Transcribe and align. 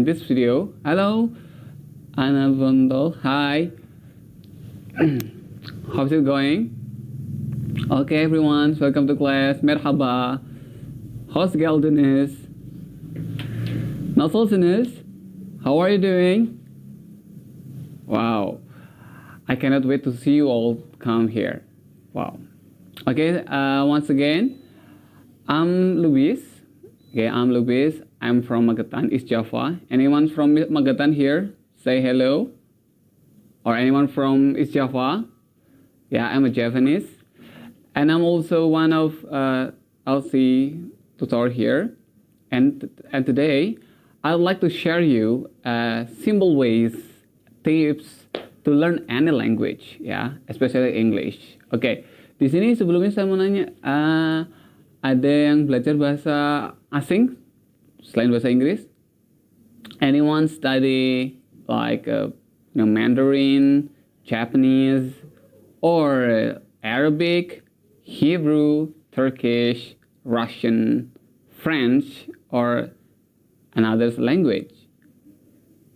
in 0.00 0.06
this 0.06 0.22
video. 0.22 0.72
Hello, 0.82 1.30
Anna 2.16 2.48
Bundle. 2.48 3.16
Hi. 3.22 3.70
How's 5.94 6.10
it 6.10 6.24
going? 6.24 6.72
Okay, 7.90 8.22
everyone, 8.24 8.78
welcome 8.80 9.06
to 9.06 9.14
class. 9.14 9.56
Merhaba. 9.56 10.40
Host 11.34 11.54
Geldenis. 11.54 12.32
Nasılsınız? 14.16 14.88
How 15.64 15.78
are 15.78 15.90
you 15.90 15.98
doing? 15.98 16.58
Wow. 18.06 18.60
I 19.48 19.54
cannot 19.56 19.84
wait 19.84 20.02
to 20.04 20.12
see 20.12 20.32
you 20.32 20.48
all 20.48 20.78
come 20.98 21.28
here. 21.28 21.62
Wow. 22.14 22.38
Okay, 23.06 23.44
uh, 23.44 23.84
once 23.84 24.08
again, 24.08 24.62
I'm 25.46 25.98
Luis. 25.98 26.40
Okay, 27.12 27.28
I'm 27.28 27.52
Luis. 27.52 28.00
I'm 28.20 28.42
from 28.42 28.68
Magetan, 28.68 29.12
East 29.12 29.26
Java. 29.26 29.80
Anyone 29.90 30.28
from 30.28 30.54
Magetan 30.54 31.14
here? 31.14 31.54
Say 31.82 32.02
hello. 32.02 32.50
Or 33.64 33.76
anyone 33.76 34.08
from 34.08 34.56
East 34.58 34.74
Java? 34.74 35.24
Yeah, 36.10 36.28
I'm 36.28 36.44
a 36.44 36.50
Japanese. 36.50 37.08
And 37.94 38.12
I'm 38.12 38.22
also 38.22 38.66
one 38.66 38.92
of 38.92 39.24
uh, 39.30 39.70
LC 40.06 40.90
tutor 41.18 41.48
here. 41.48 41.96
And, 42.50 42.90
and 43.12 43.24
today, 43.24 43.78
I'd 44.22 44.34
like 44.34 44.60
to 44.60 44.68
share 44.68 45.00
you 45.00 45.48
uh, 45.64 46.04
simple 46.22 46.56
ways, 46.56 46.94
tips 47.64 48.26
to 48.64 48.70
learn 48.70 49.06
any 49.08 49.30
language, 49.30 49.96
ya, 50.00 50.36
especially 50.48 50.92
English. 50.98 51.56
Oke, 51.72 51.80
okay. 51.80 51.94
di 52.36 52.52
sini 52.52 52.76
sebelumnya 52.76 53.14
saya 53.14 53.24
mau 53.24 53.40
nanya, 53.40 53.72
uh, 53.80 54.44
ada 55.00 55.32
yang 55.32 55.64
belajar 55.64 55.96
bahasa 55.96 56.36
asing 56.92 57.40
selain 58.02 58.32
bahasa 58.32 58.48
Inggris? 58.48 58.84
Anyone 60.00 60.48
study 60.48 61.38
like 61.68 62.08
uh, 62.08 62.32
you 62.74 62.82
know, 62.82 62.86
Mandarin, 62.86 63.90
Japanese, 64.24 65.12
or 65.80 66.60
Arabic, 66.82 67.62
Hebrew, 68.02 68.92
Turkish, 69.12 69.96
Russian, 70.24 71.12
French, 71.48 72.28
or 72.50 72.90
another 73.74 74.10
language. 74.18 74.74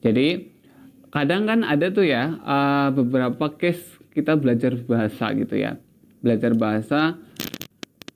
Jadi 0.05 0.52
kadang 1.08 1.48
kan 1.48 1.64
ada 1.64 1.89
tuh 1.89 2.05
ya 2.05 2.36
uh, 2.42 2.89
beberapa 2.92 3.55
case 3.56 3.83
kita 4.12 4.36
belajar 4.36 4.77
bahasa 4.84 5.33
gitu 5.33 5.56
ya, 5.56 5.80
belajar 6.20 6.52
bahasa 6.55 7.16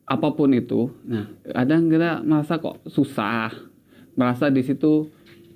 apa 0.09 0.29
pun 0.33 0.53
itu. 0.53 0.93
Nah 1.05 1.33
kadang 1.49 1.89
kita 1.89 2.21
merasa 2.25 2.61
kok 2.61 2.81
susah, 2.89 3.53
merasa 4.19 4.51
di 4.51 4.67
situ 4.67 5.07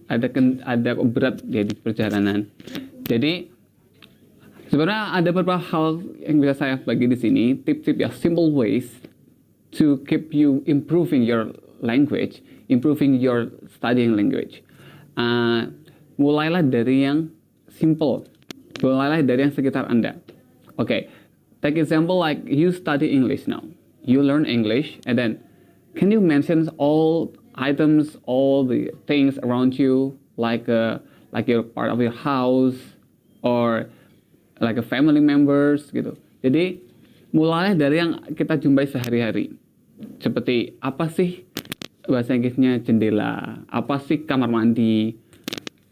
ada 0.06 0.30
ada 0.62 0.90
berat 1.02 1.42
ya 1.50 1.66
di 1.66 1.74
perjalanan. 1.74 2.46
Jadi 3.02 3.50
sebenarnya 4.70 5.18
ada 5.18 5.30
beberapa 5.34 5.58
hal 5.58 6.00
yang 6.22 6.38
bisa 6.38 6.54
saya 6.54 6.78
bagi 6.78 7.10
di 7.10 7.18
sini, 7.18 7.44
tip-tip 7.58 7.98
ya, 7.98 8.14
simple 8.14 8.54
ways 8.54 8.88
to 9.74 9.98
keep 10.06 10.30
you 10.30 10.62
improving 10.70 11.26
your 11.26 11.50
language 11.82 12.40
improving 12.72 13.20
your 13.20 13.52
studying 13.76 14.16
language. 14.16 14.64
Uh, 15.14 15.68
mulailah 16.16 16.64
dari 16.64 17.04
yang 17.04 17.28
simple. 17.68 18.24
Mulailah 18.80 19.20
dari 19.22 19.44
yang 19.44 19.52
sekitar 19.52 19.86
Anda. 19.92 20.16
Oke, 20.80 20.88
okay. 20.88 21.00
take 21.60 21.76
example 21.76 22.16
like 22.16 22.40
you 22.48 22.72
study 22.72 23.12
English 23.12 23.44
now. 23.44 23.60
You 24.02 24.24
learn 24.24 24.48
English 24.48 24.98
and 25.04 25.14
then 25.20 25.38
can 25.94 26.10
you 26.10 26.18
mention 26.18 26.66
all 26.80 27.30
items, 27.54 28.16
all 28.24 28.64
the 28.64 28.90
things 29.06 29.38
around 29.42 29.78
you 29.78 30.16
like 30.36 30.68
uh, 30.68 30.98
like 31.32 31.48
your 31.48 31.62
part 31.62 31.90
of 31.90 32.00
your 32.00 32.14
house 32.14 32.78
or 33.42 33.88
like 34.60 34.78
a 34.78 34.84
family 34.84 35.20
members 35.20 35.90
gitu. 35.90 36.14
Jadi 36.42 36.80
mulai 37.34 37.74
dari 37.74 37.98
yang 37.98 38.20
kita 38.32 38.60
jumpai 38.60 38.86
sehari-hari. 38.86 39.54
Seperti 40.18 40.74
apa 40.82 41.06
sih 41.06 41.46
bahasa 42.06 42.34
Inggrisnya 42.34 42.82
jendela, 42.82 43.62
apa 43.70 44.02
sih 44.02 44.26
kamar 44.26 44.50
mandi, 44.50 45.14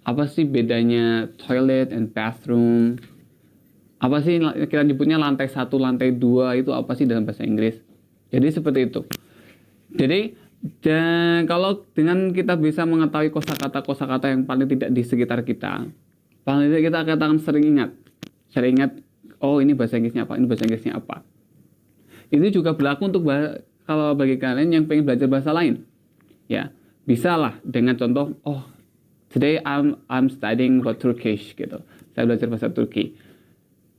apa 0.02 0.26
sih 0.26 0.42
bedanya 0.42 1.30
toilet 1.38 1.94
and 1.94 2.10
bathroom, 2.10 2.98
apa 4.02 4.18
sih 4.24 4.40
kita 4.40 4.82
nyebutnya 4.82 5.20
lantai 5.20 5.46
satu, 5.46 5.78
lantai 5.78 6.10
dua 6.16 6.58
itu 6.58 6.74
apa 6.74 6.96
sih 6.98 7.06
dalam 7.06 7.22
bahasa 7.22 7.46
Inggris. 7.46 7.78
Jadi 8.34 8.46
seperti 8.50 8.80
itu. 8.90 9.00
Jadi 9.94 10.34
dan 10.60 11.48
kalau 11.48 11.88
dengan 11.96 12.36
kita 12.36 12.56
bisa 12.60 12.84
mengetahui 12.84 13.32
kosakata-kosakata 13.32 14.28
yang 14.28 14.44
paling 14.44 14.68
tidak 14.68 14.92
di 14.92 15.02
sekitar 15.04 15.40
kita, 15.44 15.88
paling 16.44 16.68
tidak 16.68 16.82
kita 16.92 16.96
akan 17.00 17.38
sering 17.40 17.64
ingat, 17.64 17.90
sering 18.52 18.76
ingat, 18.76 18.92
oh 19.40 19.58
ini 19.64 19.72
bahasa 19.72 19.96
Inggrisnya 19.96 20.28
apa, 20.28 20.36
ini 20.36 20.44
bahasa 20.44 20.68
Inggrisnya 20.68 21.00
apa. 21.00 21.24
Ini 22.30 22.46
juga 22.52 22.76
berlaku 22.76 23.10
untuk 23.10 23.24
kalau 23.90 24.14
bagi 24.14 24.38
kalian 24.38 24.70
yang 24.70 24.84
pengen 24.86 25.02
belajar 25.02 25.26
bahasa 25.26 25.50
lain 25.50 25.82
ya 26.50 26.70
bisa 27.06 27.38
lah 27.38 27.58
dengan 27.62 27.94
contoh 27.94 28.34
oh 28.42 28.62
today 29.30 29.62
I'm 29.62 30.02
I'm 30.10 30.26
studying 30.26 30.82
about 30.82 30.98
Turkish 30.98 31.54
gitu. 31.54 31.82
Saya 32.14 32.26
belajar 32.26 32.50
bahasa 32.50 32.68
Turki. 32.74 33.14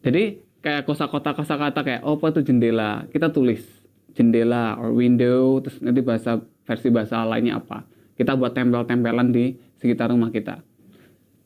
Jadi 0.04 0.44
kayak 0.60 0.84
kosakata 0.84 1.32
kosakata 1.32 1.80
kayak 1.84 2.02
oh 2.04 2.20
apa 2.20 2.36
itu 2.36 2.52
jendela? 2.52 3.08
Kita 3.08 3.32
tulis 3.32 3.64
jendela 4.12 4.76
or 4.76 4.92
window 4.92 5.64
terus 5.64 5.80
nanti 5.80 6.04
bahasa 6.04 6.44
versi 6.68 6.88
bahasa 6.94 7.24
lainnya 7.26 7.58
apa 7.62 7.86
kita 8.18 8.38
buat 8.38 8.54
tempel-tempelan 8.54 9.34
di 9.34 9.58
sekitar 9.80 10.14
rumah 10.14 10.30
kita 10.30 10.62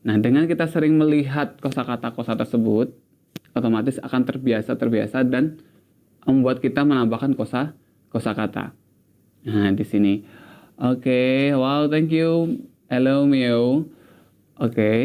nah 0.06 0.16
dengan 0.20 0.46
kita 0.46 0.68
sering 0.70 0.94
melihat 0.94 1.58
kosakata 1.58 2.14
kosa 2.14 2.38
tersebut 2.38 2.94
otomatis 3.56 3.98
akan 4.00 4.22
terbiasa 4.22 4.76
terbiasa 4.76 5.26
dan 5.26 5.58
membuat 6.26 6.62
kita 6.62 6.86
menambahkan 6.86 7.34
kosa 7.34 7.74
kosakata 8.12 8.76
nah 9.46 9.70
di 9.72 9.84
sini 9.86 10.14
Oke, 10.76 11.08
okay, 11.08 11.56
wow, 11.56 11.88
thank 11.88 12.12
you. 12.12 12.60
Hello 12.92 13.24
Mio. 13.24 13.88
Oke. 14.60 14.76
Okay. 14.76 15.00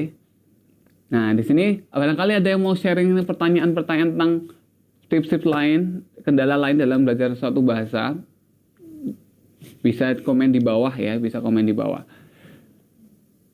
Nah, 1.15 1.31
di 1.31 1.47
sini 1.47 1.79
barangkali 1.87 2.43
ada 2.43 2.51
yang 2.51 2.59
mau 2.59 2.75
sharing 2.75 3.15
pertanyaan-pertanyaan 3.23 4.11
tentang 4.11 4.51
tips-tips 5.07 5.47
lain, 5.47 6.03
kendala 6.27 6.59
lain 6.59 6.75
dalam 6.75 7.07
belajar 7.07 7.31
suatu 7.39 7.63
bahasa. 7.63 8.19
Bisa 9.81 10.13
komen 10.21 10.53
di 10.53 10.61
bawah 10.61 10.93
ya, 10.93 11.17
bisa 11.17 11.41
komen 11.41 11.65
di 11.65 11.73
bawah. 11.73 12.05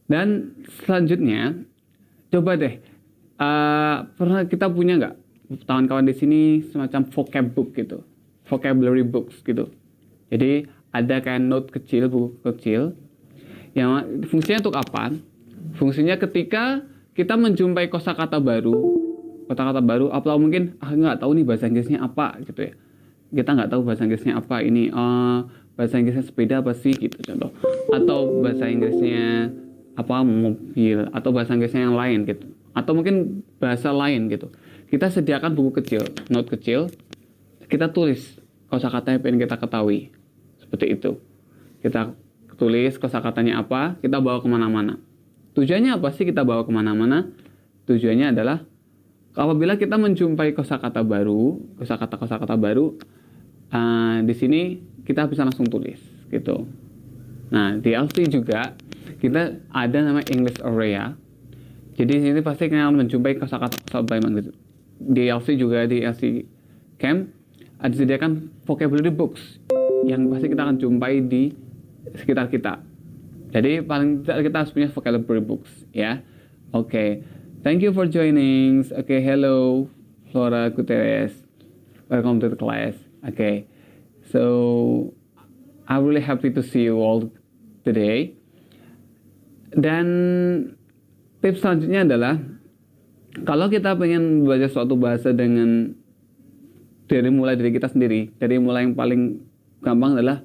Dan 0.08 0.56
selanjutnya, 0.84 1.56
coba 2.32 2.56
deh, 2.56 2.80
uh, 3.40 4.08
pernah 4.16 4.44
kita 4.48 4.72
punya 4.72 5.00
nggak 5.00 5.16
kawan-kawan 5.68 6.08
di 6.08 6.16
sini 6.16 6.42
semacam 6.68 7.08
vocab 7.12 7.46
book 7.56 7.76
gitu, 7.76 8.04
vocabulary 8.48 9.04
books 9.04 9.40
gitu. 9.44 9.72
Jadi 10.28 10.68
ada 10.92 11.16
kayak 11.20 11.42
note 11.44 11.70
kecil 11.72 12.08
buku 12.08 12.40
kecil 12.44 12.96
yang 13.78 14.26
fungsinya 14.26 14.66
untuk 14.66 14.78
apa 14.80 15.14
fungsinya 15.78 16.18
ketika 16.18 16.82
kita 17.14 17.38
menjumpai 17.38 17.92
kosakata 17.92 18.42
baru 18.42 18.98
kosakata 19.46 19.84
baru 19.84 20.10
atau 20.10 20.38
mungkin 20.42 20.74
ah 20.82 20.90
nggak 20.90 21.22
tahu 21.22 21.38
nih 21.38 21.46
bahasa 21.46 21.70
Inggrisnya 21.70 22.02
apa 22.02 22.42
gitu 22.42 22.72
ya 22.72 22.74
kita 23.30 23.50
nggak 23.54 23.70
tahu 23.70 23.82
bahasa 23.86 24.10
Inggrisnya 24.10 24.42
apa 24.42 24.66
ini 24.66 24.90
uh, 24.90 25.46
bahasa 25.78 26.02
Inggrisnya 26.02 26.26
sepeda 26.26 26.66
apa 26.66 26.74
sih 26.74 26.92
gitu 26.98 27.16
contoh 27.22 27.54
atau 27.94 28.42
bahasa 28.42 28.66
Inggrisnya 28.68 29.54
apa 29.94 30.26
mobil 30.26 31.06
atau 31.14 31.30
bahasa 31.30 31.54
Inggrisnya 31.54 31.88
yang 31.88 31.96
lain 31.96 32.26
gitu 32.26 32.50
atau 32.74 32.92
mungkin 32.98 33.46
bahasa 33.62 33.94
lain 33.94 34.28
gitu 34.28 34.50
kita 34.90 35.14
sediakan 35.14 35.54
buku 35.54 35.80
kecil 35.80 36.02
note 36.34 36.50
kecil 36.52 36.90
kita 37.70 37.94
tulis 37.94 38.42
kosakata 38.68 39.16
yang 39.16 39.22
pengen 39.24 39.40
kita 39.44 39.56
ketahui 39.60 40.12
seperti 40.60 41.00
itu. 41.00 41.16
Kita 41.80 42.12
tulis 42.60 43.00
kosakatanya 43.00 43.64
apa, 43.64 43.96
kita 44.04 44.20
bawa 44.20 44.44
ke 44.44 44.48
mana-mana. 44.52 45.00
Tujuannya 45.56 45.96
apa 45.96 46.12
sih 46.14 46.28
kita 46.28 46.44
bawa 46.44 46.68
ke 46.68 46.72
mana-mana? 46.76 47.32
Tujuannya 47.88 48.36
adalah 48.36 48.68
apabila 49.34 49.80
kita 49.80 49.96
menjumpai 49.96 50.52
kosakata 50.52 51.02
baru, 51.08 51.62
kosakata-kosakata 51.80 52.60
baru, 52.60 53.00
uh, 53.72 54.24
di 54.24 54.34
sini 54.36 54.62
kita 55.08 55.28
bisa 55.28 55.48
langsung 55.48 55.68
tulis 55.68 56.00
gitu. 56.28 56.68
Nah 57.52 57.80
di 57.80 57.96
LC 57.96 58.28
juga 58.28 58.76
kita 59.18 59.58
ada 59.72 59.98
nama 60.04 60.22
English 60.28 60.60
Area. 60.62 61.16
Jadi 61.98 62.12
di 62.14 62.24
sini 62.30 62.40
pasti 62.46 62.70
kita 62.70 62.94
menjumpai 62.94 63.42
kosakata-kosakata 63.42 64.22
baru. 64.22 64.54
Di 64.98 65.24
LC 65.32 65.58
juga 65.58 65.88
di 65.90 66.06
LC 66.06 66.46
Camp 67.02 67.32
ada 67.78 67.94
disediakan 67.94 68.50
vocabulary 68.66 69.14
books 69.14 69.62
yang 70.06 70.30
pasti 70.30 70.50
kita 70.50 70.62
akan 70.66 70.78
jumpai 70.82 71.22
di 71.26 71.54
sekitar 72.18 72.50
kita. 72.50 72.82
Jadi 73.54 73.82
paling 73.82 74.26
tidak 74.26 74.52
kita 74.52 74.58
harus 74.62 74.72
punya 74.74 74.90
vocabulary 74.92 75.44
books 75.44 75.72
ya. 75.96 76.22
Oke. 76.76 76.92
Okay. 76.92 77.10
Thank 77.66 77.82
you 77.82 77.92
for 77.92 78.06
joining. 78.06 78.86
Oke, 78.94 79.18
okay, 79.18 79.20
hello 79.20 79.90
Flora 80.32 80.70
Gutierrez. 80.70 81.34
Welcome 82.08 82.40
to 82.40 82.50
the 82.50 82.56
class. 82.56 83.07
Okay. 83.28 83.68
So 84.32 85.14
I'm 85.88 86.04
really 86.04 86.24
happy 86.24 86.52
to 86.52 86.64
see 86.64 86.88
you 86.88 87.00
all 87.00 87.32
today. 87.84 88.38
dan 89.76 90.08
tips 91.44 91.60
selanjutnya 91.60 92.08
adalah 92.08 92.40
kalau 93.44 93.68
kita 93.68 93.94
pengen 93.94 94.48
belajar 94.48 94.72
suatu 94.72 94.96
bahasa 94.96 95.36
dengan 95.36 95.94
dari 97.08 97.30
mulai 97.30 97.54
dari 97.56 97.72
kita 97.72 97.92
sendiri, 97.92 98.34
dari 98.42 98.58
mulai 98.58 98.88
yang 98.88 98.98
paling 98.98 99.44
gampang 99.84 100.18
adalah 100.18 100.44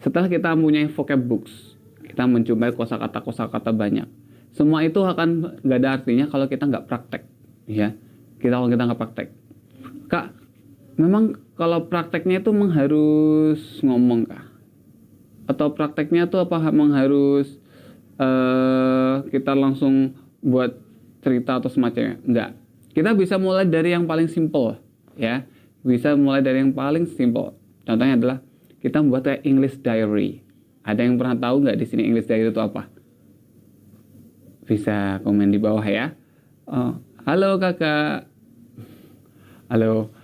setelah 0.00 0.26
kita 0.26 0.56
punya 0.56 0.88
vocab 0.90 1.20
books, 1.20 1.78
kita 2.02 2.26
menjumpai 2.26 2.74
kosakata-kosakata 2.74 3.70
banyak. 3.70 4.08
Semua 4.56 4.82
itu 4.82 4.98
akan 5.00 5.60
gak 5.62 5.78
ada 5.78 5.90
artinya 6.00 6.26
kalau 6.26 6.50
kita 6.50 6.66
nggak 6.66 6.84
praktek, 6.88 7.22
ya. 7.68 7.94
Kita 8.42 8.58
kalau 8.58 8.68
kita 8.72 8.82
nggak 8.88 9.00
praktek. 9.00 9.28
Kak, 10.10 10.34
memang 10.96 11.38
kalau 11.56 11.86
prakteknya 11.86 12.40
itu 12.40 12.50
mengharus 12.50 13.60
ngomong 13.84 14.26
kah? 14.26 14.44
Atau 15.46 15.74
prakteknya 15.74 16.26
itu 16.30 16.36
apa 16.38 16.58
mengharus 16.72 17.60
uh, 18.16 19.26
kita 19.28 19.52
langsung 19.52 20.16
buat 20.40 20.78
cerita 21.22 21.60
atau 21.60 21.70
semacamnya? 21.70 22.18
Enggak. 22.24 22.50
Kita 22.92 23.16
bisa 23.16 23.40
mulai 23.40 23.64
dari 23.64 23.96
yang 23.96 24.04
paling 24.04 24.28
simple, 24.28 24.76
ya. 25.16 25.48
Bisa 25.80 26.12
mulai 26.14 26.44
dari 26.44 26.60
yang 26.60 26.76
paling 26.76 27.08
simple. 27.08 27.56
Contohnya 27.88 28.14
adalah 28.14 28.38
kita 28.84 29.00
membuat 29.00 29.22
kayak 29.26 29.42
English 29.48 29.80
diary. 29.80 30.44
Ada 30.82 31.06
yang 31.06 31.16
pernah 31.16 31.38
tahu 31.38 31.62
nggak 31.62 31.78
di 31.78 31.86
sini 31.88 32.02
English 32.06 32.28
diary 32.28 32.50
itu 32.52 32.62
apa? 32.62 32.90
Bisa 34.68 35.18
komen 35.24 35.50
di 35.50 35.58
bawah 35.58 35.82
ya. 35.82 36.14
Oh, 36.68 36.98
halo 37.26 37.58
kakak. 37.58 38.28
Halo. 39.72 40.21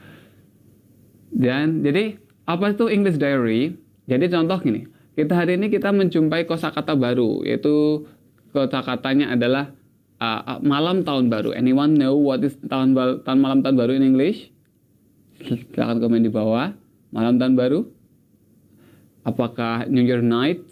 Dan 1.28 1.84
jadi 1.84 2.16
apa 2.48 2.72
itu 2.72 2.88
English 2.88 3.20
diary? 3.20 3.76
Jadi 4.08 4.24
contoh 4.32 4.58
gini, 4.64 4.88
kita 5.18 5.36
hari 5.36 5.60
ini 5.60 5.68
kita 5.68 5.92
menjumpai 5.92 6.48
kosakata 6.48 6.96
baru 6.96 7.44
yaitu 7.44 8.08
kosakatanya 8.56 9.36
adalah 9.36 9.76
uh, 10.22 10.58
malam 10.64 11.04
tahun 11.04 11.28
baru. 11.28 11.52
Anyone 11.54 11.94
know 11.98 12.16
what 12.16 12.40
is 12.40 12.56
tahun, 12.66 12.96
tahun 13.24 13.38
malam 13.38 13.60
tahun 13.60 13.76
baru 13.76 13.92
in 13.98 14.04
English? 14.14 14.50
Silahkan 15.38 16.02
komen 16.02 16.26
di 16.26 16.32
bawah. 16.32 16.74
Malam 17.14 17.38
tahun 17.40 17.54
baru? 17.54 17.80
Apakah 19.24 19.86
New 19.86 20.02
Year 20.02 20.24
night? 20.24 20.64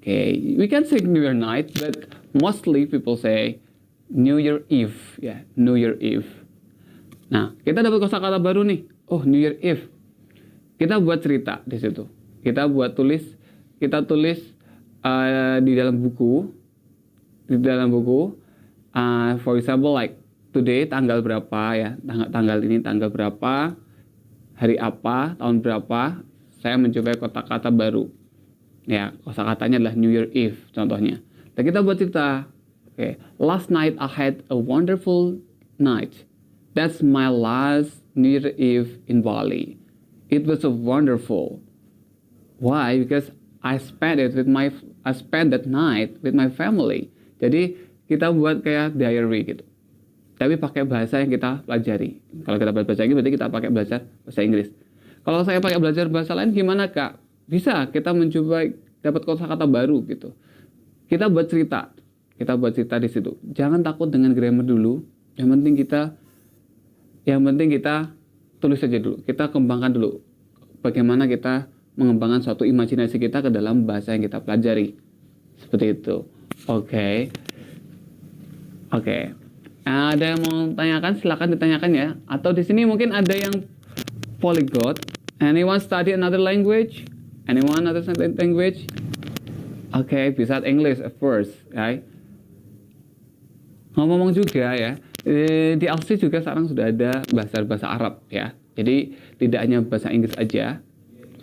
Okay, 0.00 0.54
we 0.54 0.70
can 0.70 0.86
say 0.86 1.02
New 1.02 1.18
Year 1.18 1.34
night, 1.34 1.74
but 1.74 2.06
mostly 2.30 2.86
people 2.86 3.18
say 3.18 3.58
New 4.06 4.38
Year 4.38 4.62
Eve, 4.70 5.18
ya, 5.18 5.26
yeah, 5.26 5.38
New 5.58 5.74
Year 5.74 5.98
Eve. 5.98 6.30
Nah, 7.26 7.58
kita 7.66 7.82
dapat 7.82 8.06
kosakata 8.06 8.38
baru 8.38 8.62
nih. 8.62 8.86
Oh, 9.06 9.22
New 9.22 9.38
Year 9.38 9.54
Eve. 9.62 9.86
Kita 10.82 10.98
buat 10.98 11.22
cerita 11.22 11.62
di 11.62 11.78
situ. 11.78 12.10
Kita 12.42 12.66
buat 12.66 12.98
tulis, 12.98 13.22
kita 13.78 14.02
tulis 14.02 14.42
uh, 15.06 15.62
di 15.62 15.78
dalam 15.78 16.02
buku, 16.02 16.50
di 17.46 17.54
dalam 17.62 17.94
buku. 17.94 18.34
Uh, 18.90 19.38
for 19.46 19.62
example, 19.62 19.94
like 19.94 20.18
today 20.50 20.90
tanggal 20.90 21.22
berapa 21.22 21.62
ya, 21.78 21.90
tanggal 22.02 22.28
tanggal 22.34 22.58
ini 22.66 22.82
tanggal 22.82 23.08
berapa, 23.14 23.78
hari 24.58 24.74
apa, 24.74 25.38
tahun 25.38 25.62
berapa, 25.62 26.02
saya 26.58 26.74
mencoba 26.74 27.14
kata-kata 27.14 27.70
baru. 27.70 28.10
Ya, 28.90 29.14
kosakatanya 29.22 29.82
adalah 29.82 29.94
New 29.94 30.10
Year 30.10 30.26
Eve 30.34 30.58
contohnya. 30.74 31.22
Dan 31.54 31.62
kita 31.62 31.78
buat 31.78 32.02
cerita, 32.02 32.50
okay, 32.90 33.22
last 33.38 33.70
night 33.70 33.94
I 34.02 34.10
had 34.10 34.42
a 34.50 34.58
wonderful 34.58 35.38
night. 35.78 36.26
That's 36.74 37.06
my 37.06 37.30
last 37.30 38.05
New 38.16 38.32
Year 38.32 38.50
Eve 38.56 38.98
in 39.06 39.20
Bali. 39.20 39.76
It 40.32 40.48
was 40.48 40.64
a 40.64 40.72
wonderful. 40.72 41.60
Why? 42.58 42.98
Because 42.98 43.30
I 43.60 43.76
spent 43.76 44.18
it 44.18 44.32
with 44.32 44.48
my 44.48 44.72
I 45.06 45.12
spent 45.14 45.52
that 45.52 45.68
night 45.68 46.18
with 46.24 46.32
my 46.32 46.50
family. 46.50 47.12
Jadi 47.38 47.76
kita 48.08 48.32
buat 48.32 48.64
kayak 48.64 48.96
diary 48.96 49.44
gitu. 49.44 49.64
Tapi 50.36 50.56
pakai 50.60 50.84
bahasa 50.84 51.20
yang 51.20 51.32
kita 51.32 51.64
pelajari. 51.64 52.20
Kalau 52.44 52.56
kita 52.60 52.72
belajar 52.72 52.88
bahasa 52.88 53.02
Inggris 53.04 53.16
berarti 53.20 53.32
kita 53.36 53.46
pakai 53.48 53.70
belajar 53.72 54.00
bahasa 54.24 54.40
Inggris. 54.42 54.68
Kalau 55.24 55.40
saya 55.42 55.58
pakai 55.60 55.78
belajar 55.80 56.06
bahasa 56.08 56.32
lain 56.36 56.50
gimana 56.52 56.88
kak? 56.88 57.18
Bisa 57.46 57.86
kita 57.92 58.10
mencoba 58.12 58.66
dapat 59.00 59.22
kosakata 59.22 59.64
baru 59.64 60.02
gitu. 60.08 60.34
Kita 61.06 61.30
buat 61.30 61.46
cerita, 61.46 61.94
kita 62.34 62.58
buat 62.58 62.74
cerita 62.74 62.98
di 62.98 63.06
situ. 63.06 63.38
Jangan 63.54 63.80
takut 63.86 64.10
dengan 64.10 64.34
grammar 64.34 64.66
dulu. 64.66 65.06
Yang 65.38 65.48
penting 65.54 65.74
kita, 65.78 66.00
yang 67.26 67.42
penting 67.42 67.74
kita 67.74 68.14
tulis 68.62 68.78
saja 68.78 68.96
dulu. 69.02 69.20
Kita 69.26 69.50
kembangkan 69.50 69.92
dulu. 69.92 70.22
Bagaimana 70.80 71.26
kita 71.26 71.66
mengembangkan 71.98 72.46
suatu 72.46 72.62
imajinasi 72.62 73.18
kita 73.18 73.42
ke 73.42 73.50
dalam 73.50 73.82
bahasa 73.84 74.14
yang 74.14 74.24
kita 74.24 74.40
pelajari. 74.40 74.94
Seperti 75.58 75.98
itu. 75.98 76.24
Oke. 76.70 76.86
Okay. 76.86 77.16
Oke. 78.94 79.02
Okay. 79.02 79.22
Ada 79.86 80.34
yang 80.34 80.40
mau 80.46 80.70
tanyakan? 80.72 81.12
Silahkan 81.18 81.50
ditanyakan 81.50 81.90
ya. 81.92 82.08
Atau 82.30 82.54
di 82.54 82.62
sini 82.62 82.86
mungkin 82.86 83.10
ada 83.10 83.34
yang 83.34 83.66
polyglot 84.38 85.16
Anyone 85.36 85.80
study 85.84 86.16
another 86.16 86.40
language? 86.40 87.04
Anyone 87.44 87.84
another 87.84 88.00
language? 88.40 88.88
Oke, 89.92 90.08
okay, 90.08 90.24
bisa 90.32 90.64
English 90.64 90.96
at 90.96 91.12
first, 91.20 91.52
right? 91.76 92.00
Ngomong-ngomong 93.92 94.32
juga 94.32 94.72
ya, 94.72 94.96
eh, 95.26 95.74
di 95.74 95.86
Aussie 95.90 96.16
juga 96.16 96.38
sekarang 96.38 96.70
sudah 96.70 96.86
ada 96.94 97.26
bahasa-bahasa 97.34 97.86
Arab 97.90 98.22
ya. 98.30 98.54
Jadi 98.78 99.16
tidak 99.42 99.60
hanya 99.66 99.78
bahasa 99.82 100.14
Inggris 100.14 100.36
aja, 100.38 100.78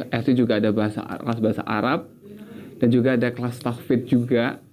Aussie 0.09 0.37
juga 0.37 0.57
ada 0.57 0.71
bahasa 0.71 1.03
kelas 1.03 1.39
bahasa 1.43 1.63
Arab 1.67 2.07
dan 2.79 2.87
juga 2.89 3.19
ada 3.19 3.29
kelas 3.29 3.59
tahfidz 3.59 4.09
juga. 4.09 4.63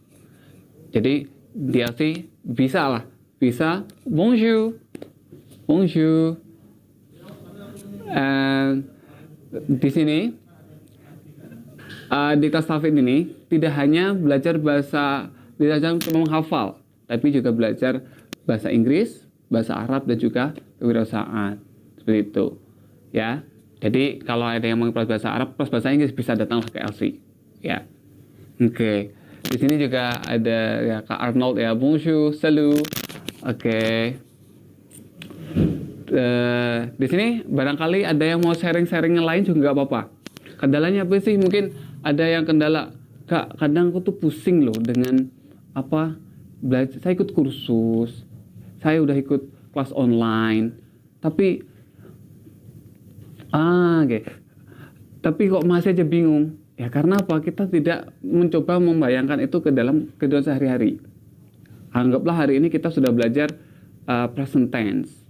Jadi 0.95 1.27
di 1.51 1.79
Aussie 1.83 2.31
bisa 2.45 2.87
lah, 2.87 3.05
bisa 3.43 3.85
bonjour, 4.07 4.79
bonjour, 5.67 6.39
and 8.11 8.87
di 9.51 9.91
sini 9.91 10.19
uh, 12.11 12.35
di 12.39 12.47
kelas 12.51 12.67
tahfidz 12.71 13.01
ini 13.01 13.31
tidak 13.51 13.73
hanya 13.79 14.15
belajar 14.15 14.61
bahasa 14.61 15.33
belajar 15.57 15.97
cuma 16.01 16.25
menghafal, 16.25 16.81
tapi 17.09 17.33
juga 17.35 17.53
belajar 17.53 18.05
bahasa 18.51 18.75
Inggris, 18.75 19.31
bahasa 19.47 19.79
Arab 19.79 20.11
dan 20.11 20.19
juga 20.19 20.45
kewirausahaan 20.83 21.63
seperti 22.03 22.19
itu, 22.35 22.47
ya. 23.15 23.47
Jadi 23.79 24.19
kalau 24.27 24.51
ada 24.51 24.67
yang 24.67 24.83
mau 24.83 24.91
bahasa 24.91 25.31
Arab 25.31 25.55
plus 25.55 25.71
bahasa 25.71 25.95
Inggris 25.95 26.11
bisa 26.11 26.35
datang 26.35 26.59
ke 26.67 26.83
LC, 26.83 27.23
ya. 27.63 27.87
Oke. 28.59 28.75
Okay. 28.75 28.99
Di 29.41 29.57
sini 29.57 29.79
juga 29.79 30.19
ada 30.27 30.59
ya 30.83 30.99
Kak 31.07 31.17
Arnold 31.17 31.63
ya, 31.63 31.73
bonjour, 31.79 32.35
salut. 32.35 32.83
Oke. 33.47 33.55
Okay 33.55 33.99
uh, 36.11 36.79
di 36.95 37.07
sini 37.07 37.27
barangkali 37.47 38.05
ada 38.05 38.25
yang 38.27 38.43
mau 38.43 38.55
sharing-sharing 38.55 39.19
yang 39.19 39.27
lain 39.27 39.43
juga 39.47 39.71
nggak 39.71 39.77
apa-apa. 39.79 40.03
Kendalanya 40.61 41.07
apa 41.07 41.17
sih? 41.23 41.41
Mungkin 41.41 41.73
ada 42.05 42.25
yang 42.27 42.45
kendala, 42.45 42.93
kak 43.25 43.57
kadang 43.57 43.95
aku 43.95 44.05
tuh 44.05 44.17
pusing 44.19 44.67
loh 44.67 44.77
dengan 44.77 45.31
apa 45.73 46.19
belajar. 46.61 47.01
Saya 47.01 47.17
ikut 47.17 47.33
kursus, 47.33 48.29
saya 48.81 49.05
udah 49.05 49.17
ikut 49.17 49.73
kelas 49.73 49.93
online, 49.95 50.75
tapi 51.21 51.65
ah, 53.53 54.03
oke. 54.05 54.09
Okay. 54.09 54.23
Tapi 55.21 55.43
kok 55.53 55.69
masih 55.69 55.93
aja 55.93 56.05
bingung? 56.05 56.57
Ya 56.81 56.89
karena 56.89 57.21
apa? 57.21 57.45
Kita 57.45 57.69
tidak 57.69 58.09
mencoba 58.25 58.81
membayangkan 58.81 59.37
itu 59.45 59.61
ke 59.61 59.69
dalam 59.69 60.09
kehidupan 60.17 60.49
sehari-hari. 60.49 60.97
Anggaplah 61.93 62.41
hari 62.41 62.57
ini 62.57 62.73
kita 62.73 62.89
sudah 62.89 63.13
belajar 63.13 63.53
uh, 64.09 64.33
present 64.33 64.73
tense 64.73 65.21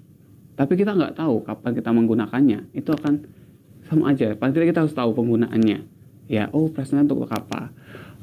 tapi 0.60 0.76
kita 0.76 0.92
nggak 0.92 1.16
tahu 1.16 1.40
kapan 1.40 1.72
kita 1.72 1.88
menggunakannya 1.88 2.76
itu 2.76 2.92
akan 2.92 3.24
sama 3.88 4.12
aja 4.12 4.36
pasti 4.36 4.60
kita 4.60 4.84
harus 4.84 4.92
tahu 4.92 5.16
penggunaannya 5.16 5.78
ya 6.28 6.52
oh 6.52 6.68
presentnya 6.68 7.08
untuk 7.08 7.32
apa 7.32 7.72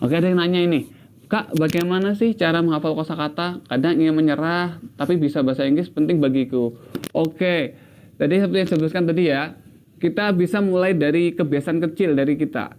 oke 0.05 0.13
ada 0.13 0.29
yang 0.29 0.38
nanya 0.38 0.62
ini 0.62 0.86
kak 1.27 1.60
bagaimana 1.60 2.15
sih 2.15 2.34
cara 2.34 2.63
menghafal 2.63 2.96
kosakata? 2.96 3.60
Kadang 3.67 4.00
ingin 4.00 4.15
menyerah 4.15 4.79
tapi 4.96 5.19
bisa 5.19 5.43
bahasa 5.43 5.67
Inggris 5.67 5.91
penting 5.91 6.24
bagiku. 6.24 6.75
Oke 7.12 7.75
tadi 8.15 8.39
seperti 8.39 8.57
yang 8.63 8.69
sebutkan 8.72 9.03
tadi 9.05 9.24
ya 9.29 9.53
kita 10.00 10.31
bisa 10.34 10.63
mulai 10.63 10.96
dari 10.96 11.36
kebiasaan 11.36 11.84
kecil 11.84 12.15
dari 12.15 12.39
kita. 12.39 12.74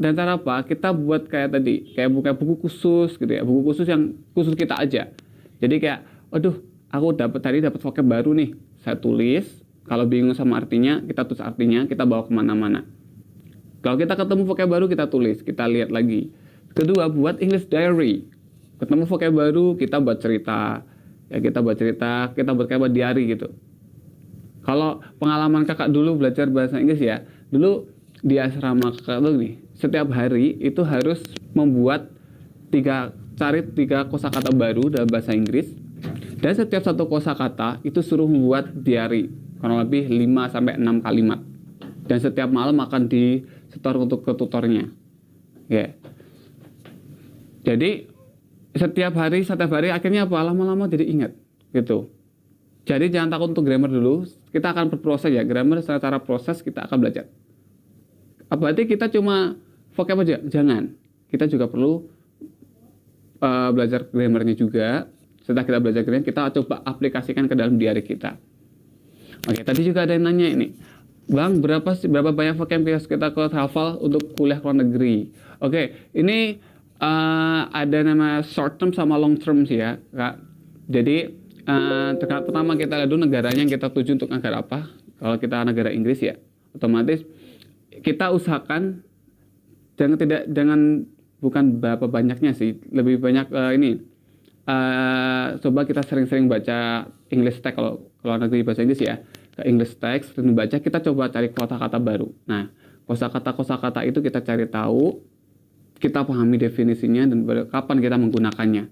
Dan 0.00 0.16
cara 0.16 0.40
apa? 0.40 0.64
Kita 0.64 0.96
buat 0.96 1.28
kayak 1.28 1.60
tadi 1.60 1.92
kayak 1.92 2.08
buka 2.08 2.30
buku 2.32 2.66
khusus 2.66 3.20
gitu 3.20 3.28
ya 3.28 3.44
buku 3.44 3.68
khusus 3.68 3.84
yang 3.84 4.16
khusus 4.32 4.56
kita 4.56 4.80
aja. 4.80 5.12
Jadi 5.60 5.76
kayak 5.76 6.00
aduh 6.32 6.56
aku 6.88 7.12
dapat 7.12 7.40
tadi 7.44 7.60
dapat 7.60 7.84
vocab 7.84 8.08
baru 8.08 8.32
nih. 8.32 8.56
Saya 8.80 8.96
tulis 8.96 9.44
kalau 9.84 10.08
bingung 10.08 10.32
sama 10.32 10.56
artinya 10.56 11.04
kita 11.04 11.28
tulis 11.28 11.44
artinya 11.44 11.84
kita 11.84 12.08
bawa 12.08 12.24
ke 12.24 12.32
mana-mana. 12.32 12.88
Kalau 13.84 14.00
kita 14.00 14.16
ketemu 14.16 14.48
vocab 14.48 14.68
baru 14.72 14.88
kita 14.88 15.12
tulis 15.12 15.44
kita 15.44 15.68
lihat 15.68 15.92
lagi 15.92 16.32
kedua 16.74 17.10
buat 17.10 17.38
English 17.42 17.68
diary. 17.70 18.26
Ketemu 18.80 19.04
vocab 19.04 19.32
baru 19.34 19.76
kita 19.76 20.00
buat 20.00 20.18
cerita. 20.22 20.84
Ya 21.30 21.38
kita 21.38 21.62
buat 21.62 21.78
cerita 21.78 22.34
kita 22.34 22.50
buat 22.56 22.66
kayak 22.66 22.80
buat 22.88 22.94
diary 22.94 23.30
gitu. 23.30 23.54
Kalau 24.66 25.00
pengalaman 25.22 25.64
kakak 25.64 25.88
dulu 25.88 26.20
belajar 26.20 26.50
bahasa 26.50 26.82
Inggris 26.82 27.00
ya 27.00 27.22
dulu 27.50 27.86
di 28.20 28.36
asrama 28.36 28.92
kakak 28.92 29.24
tuh 29.24 29.34
nih 29.40 29.54
setiap 29.78 30.12
hari 30.12 30.60
itu 30.60 30.84
harus 30.84 31.24
membuat 31.56 32.12
tiga 32.68 33.16
cari 33.40 33.64
tiga 33.72 34.04
kosakata 34.04 34.52
baru 34.52 34.92
dalam 34.92 35.08
bahasa 35.08 35.32
Inggris. 35.32 35.72
Dan 36.40 36.56
setiap 36.56 36.80
satu 36.80 37.04
kosakata 37.04 37.80
itu 37.84 38.00
suruh 38.00 38.24
membuat 38.24 38.72
diary 38.72 39.28
kurang 39.60 39.84
lebih 39.84 40.08
5 40.08 40.52
sampai 40.56 40.80
6 40.80 41.04
kalimat. 41.04 41.40
Dan 42.08 42.16
setiap 42.16 42.48
malam 42.48 42.80
akan 42.80 43.12
disetor 43.12 44.00
untuk 44.00 44.24
ke 44.24 44.32
tutornya. 44.32 44.88
Ya. 45.68 45.76
yeah. 45.84 45.99
Jadi 47.60 48.08
setiap 48.72 49.12
hari 49.18 49.42
setiap 49.42 49.70
hari 49.74 49.90
akhirnya 49.90 50.24
apa? 50.24 50.40
Lama-lama 50.40 50.86
jadi 50.86 51.04
ingat 51.04 51.32
gitu. 51.74 52.10
Jadi 52.88 53.12
jangan 53.12 53.36
takut 53.36 53.52
untuk 53.52 53.68
grammar 53.68 53.92
dulu. 53.92 54.24
Kita 54.50 54.72
akan 54.72 54.90
berproses 54.90 55.30
ya. 55.30 55.44
Grammar 55.44 55.84
secara 55.84 56.18
proses 56.18 56.64
kita 56.64 56.88
akan 56.88 56.96
belajar. 56.98 57.28
Apa 58.50 58.58
berarti 58.58 58.88
kita 58.88 59.12
cuma 59.12 59.54
vocab 59.94 60.24
aja? 60.24 60.40
Jangan. 60.42 60.96
Kita 61.30 61.46
juga 61.46 61.70
perlu 61.70 62.08
uh, 63.38 63.70
belajar 63.70 64.08
grammarnya 64.10 64.56
juga. 64.58 65.06
Setelah 65.44 65.64
kita 65.66 65.78
belajar 65.78 66.02
grammar 66.02 66.26
kita 66.26 66.40
coba 66.62 66.82
aplikasikan 66.82 67.46
ke 67.46 67.54
dalam 67.54 67.76
diary 67.76 68.02
kita. 68.02 68.40
Oke 69.46 69.62
tadi 69.64 69.80
juga 69.86 70.04
ada 70.08 70.16
yang 70.16 70.26
nanya 70.26 70.48
ini. 70.50 70.68
Bang, 71.30 71.62
berapa 71.62 71.94
sih 71.94 72.10
berapa 72.10 72.34
banyak 72.34 72.58
vocab 72.58 72.82
yang 72.82 72.98
kita 72.98 73.30
hafal 73.54 74.02
untuk 74.02 74.34
kuliah 74.34 74.58
luar 74.58 74.82
negeri? 74.82 75.30
Oke, 75.62 76.10
ini 76.10 76.58
uh, 77.00 77.62
ada 77.72 77.98
nama 78.04 78.44
short 78.44 78.78
term 78.78 78.92
sama 78.92 79.16
long 79.16 79.40
term 79.40 79.64
sih 79.64 79.80
ya, 79.80 79.96
Kak. 80.12 80.38
Jadi 80.86 81.16
uh, 81.66 82.14
pertama 82.20 82.76
kita 82.76 83.00
lihat 83.00 83.08
dulu 83.08 83.26
negaranya 83.26 83.64
yang 83.64 83.72
kita 83.72 83.88
tuju 83.90 84.20
untuk 84.20 84.30
negara 84.30 84.62
apa. 84.62 84.86
Kalau 85.20 85.36
kita 85.36 85.64
negara 85.64 85.92
Inggris 85.92 86.20
ya, 86.24 86.36
otomatis 86.72 87.24
kita 88.00 88.32
usahakan 88.32 89.02
jangan 89.98 90.16
tidak 90.16 90.42
jangan 90.48 91.04
bukan 91.44 91.82
berapa 91.82 92.06
banyaknya 92.08 92.56
sih 92.56 92.78
lebih 92.88 93.20
banyak 93.20 93.52
uh, 93.52 93.72
ini 93.76 94.00
uh, 94.64 95.60
coba 95.60 95.84
kita 95.84 96.00
sering-sering 96.06 96.46
baca 96.48 97.08
English 97.28 97.60
text 97.60 97.76
kalau 97.76 98.08
kalau 98.24 98.36
negeri 98.40 98.64
bahasa 98.64 98.84
Inggris 98.84 99.02
ya 99.02 99.20
ke 99.56 99.62
English 99.66 100.00
text 100.00 100.36
sering 100.36 100.56
baca 100.56 100.80
kita 100.80 100.98
coba 101.04 101.28
cari 101.28 101.52
kata-kata 101.52 101.98
baru 102.00 102.32
nah 102.48 102.72
kosakata 103.04 103.52
kosakata 103.52 104.00
itu 104.06 104.22
kita 104.24 104.40
cari 104.40 104.64
tahu 104.70 105.20
kita 106.00 106.24
pahami 106.24 106.56
definisinya 106.56 107.28
dan 107.28 107.44
kapan 107.68 108.00
kita 108.00 108.16
menggunakannya. 108.16 108.88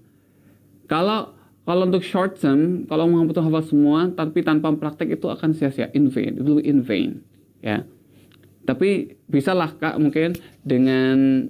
Kalau 0.85 1.33
kalau 1.65 1.83
untuk 1.85 2.05
short 2.05 2.37
term 2.37 2.85
kalau 2.85 3.09
mau 3.09 3.25
butuh 3.25 3.41
hafal 3.41 3.65
semua 3.65 4.09
tapi 4.13 4.45
tanpa 4.45 4.69
praktek 4.77 5.17
itu 5.17 5.25
akan 5.29 5.53
sia-sia 5.57 5.89
in 5.97 6.13
vain 6.13 6.37
it 6.37 6.65
in 6.65 6.85
vain 6.85 7.25
ya. 7.65 7.83
Tapi 8.63 9.17
bisalah 9.25 9.73
kak 9.73 9.97
mungkin 9.97 10.37
dengan 10.61 11.49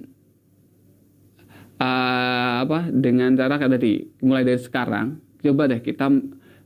uh, 1.76 2.54
apa 2.64 2.88
dengan 2.88 3.36
cara 3.36 3.60
kayak 3.60 3.76
tadi 3.76 4.08
mulai 4.24 4.44
dari 4.48 4.60
sekarang 4.60 5.20
coba 5.44 5.68
deh 5.68 5.80
kita 5.84 6.08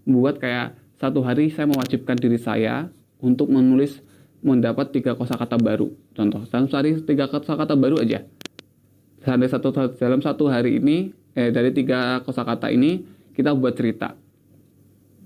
buat 0.07 0.39
kayak 0.39 0.79
satu 1.03 1.27
hari 1.27 1.51
saya 1.51 1.67
mewajibkan 1.67 2.15
diri 2.15 2.39
saya 2.39 2.87
untuk 3.19 3.51
menulis 3.51 3.99
mendapat 4.45 4.93
tiga 4.93 5.17
kosakata 5.17 5.57
baru. 5.59 5.91
Contoh 6.15 6.47
dalam 6.47 6.71
sehari 6.71 7.03
tiga 7.03 7.27
kosakata 7.27 7.75
baru 7.75 7.99
aja 7.99 8.23
dalam 9.25 9.49
satu 9.49 9.69
dalam 9.97 10.21
satu 10.21 10.45
hari 10.53 10.79
ini 10.79 11.11
eh, 11.33 11.49
dari 11.49 11.73
tiga 11.73 12.21
kosakata 12.23 12.69
ini 12.69 13.03
kita 13.33 13.57
buat 13.57 13.75
cerita. 13.75 14.15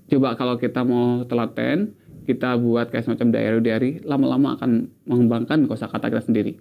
Coba 0.09 0.33
kalau 0.33 0.57
kita 0.57 0.81
mau 0.81 1.27
telaten 1.27 1.93
kita 2.25 2.57
buat 2.57 2.89
kayak 2.89 3.05
semacam 3.05 3.27
diary-diary 3.33 4.05
lama-lama 4.05 4.57
akan 4.57 4.89
mengembangkan 5.05 5.67
kosakata 5.67 6.09
kita 6.09 6.23
sendiri. 6.25 6.53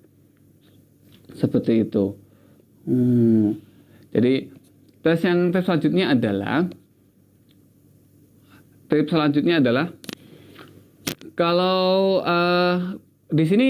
Seperti 1.33 1.87
itu. 1.87 2.19
Hmm. 2.89 3.57
Jadi 4.13 4.49
tes 5.05 5.21
yang 5.23 5.55
tes 5.55 5.65
selanjutnya 5.65 6.13
adalah 6.13 6.67
tips 8.89 9.13
selanjutnya 9.13 9.61
adalah 9.61 9.93
kalau 11.37 12.19
uh, 12.25 12.99
di 13.29 13.45
sini 13.45 13.69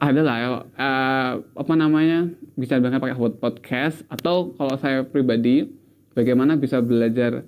adalah 0.00 0.36
uh, 0.40 0.64
eh, 0.80 1.32
apa 1.44 1.74
namanya 1.76 2.32
bisa 2.56 2.80
dibilang 2.80 3.04
pakai 3.04 3.20
podcast 3.36 4.00
atau 4.08 4.56
kalau 4.56 4.74
saya 4.80 5.04
pribadi 5.04 5.68
bagaimana 6.16 6.56
bisa 6.56 6.80
belajar 6.80 7.44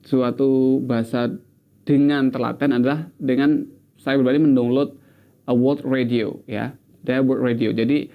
suatu 0.00 0.80
bahasa 0.80 1.28
dengan 1.84 2.32
telaten 2.32 2.72
adalah 2.72 3.12
dengan 3.20 3.68
saya 4.00 4.16
pribadi 4.16 4.40
mendownload 4.40 4.96
a 5.44 5.52
world 5.52 5.84
radio 5.84 6.40
ya, 6.48 6.72
dia 7.04 7.20
world 7.20 7.44
radio. 7.44 7.68
Jadi 7.76 8.08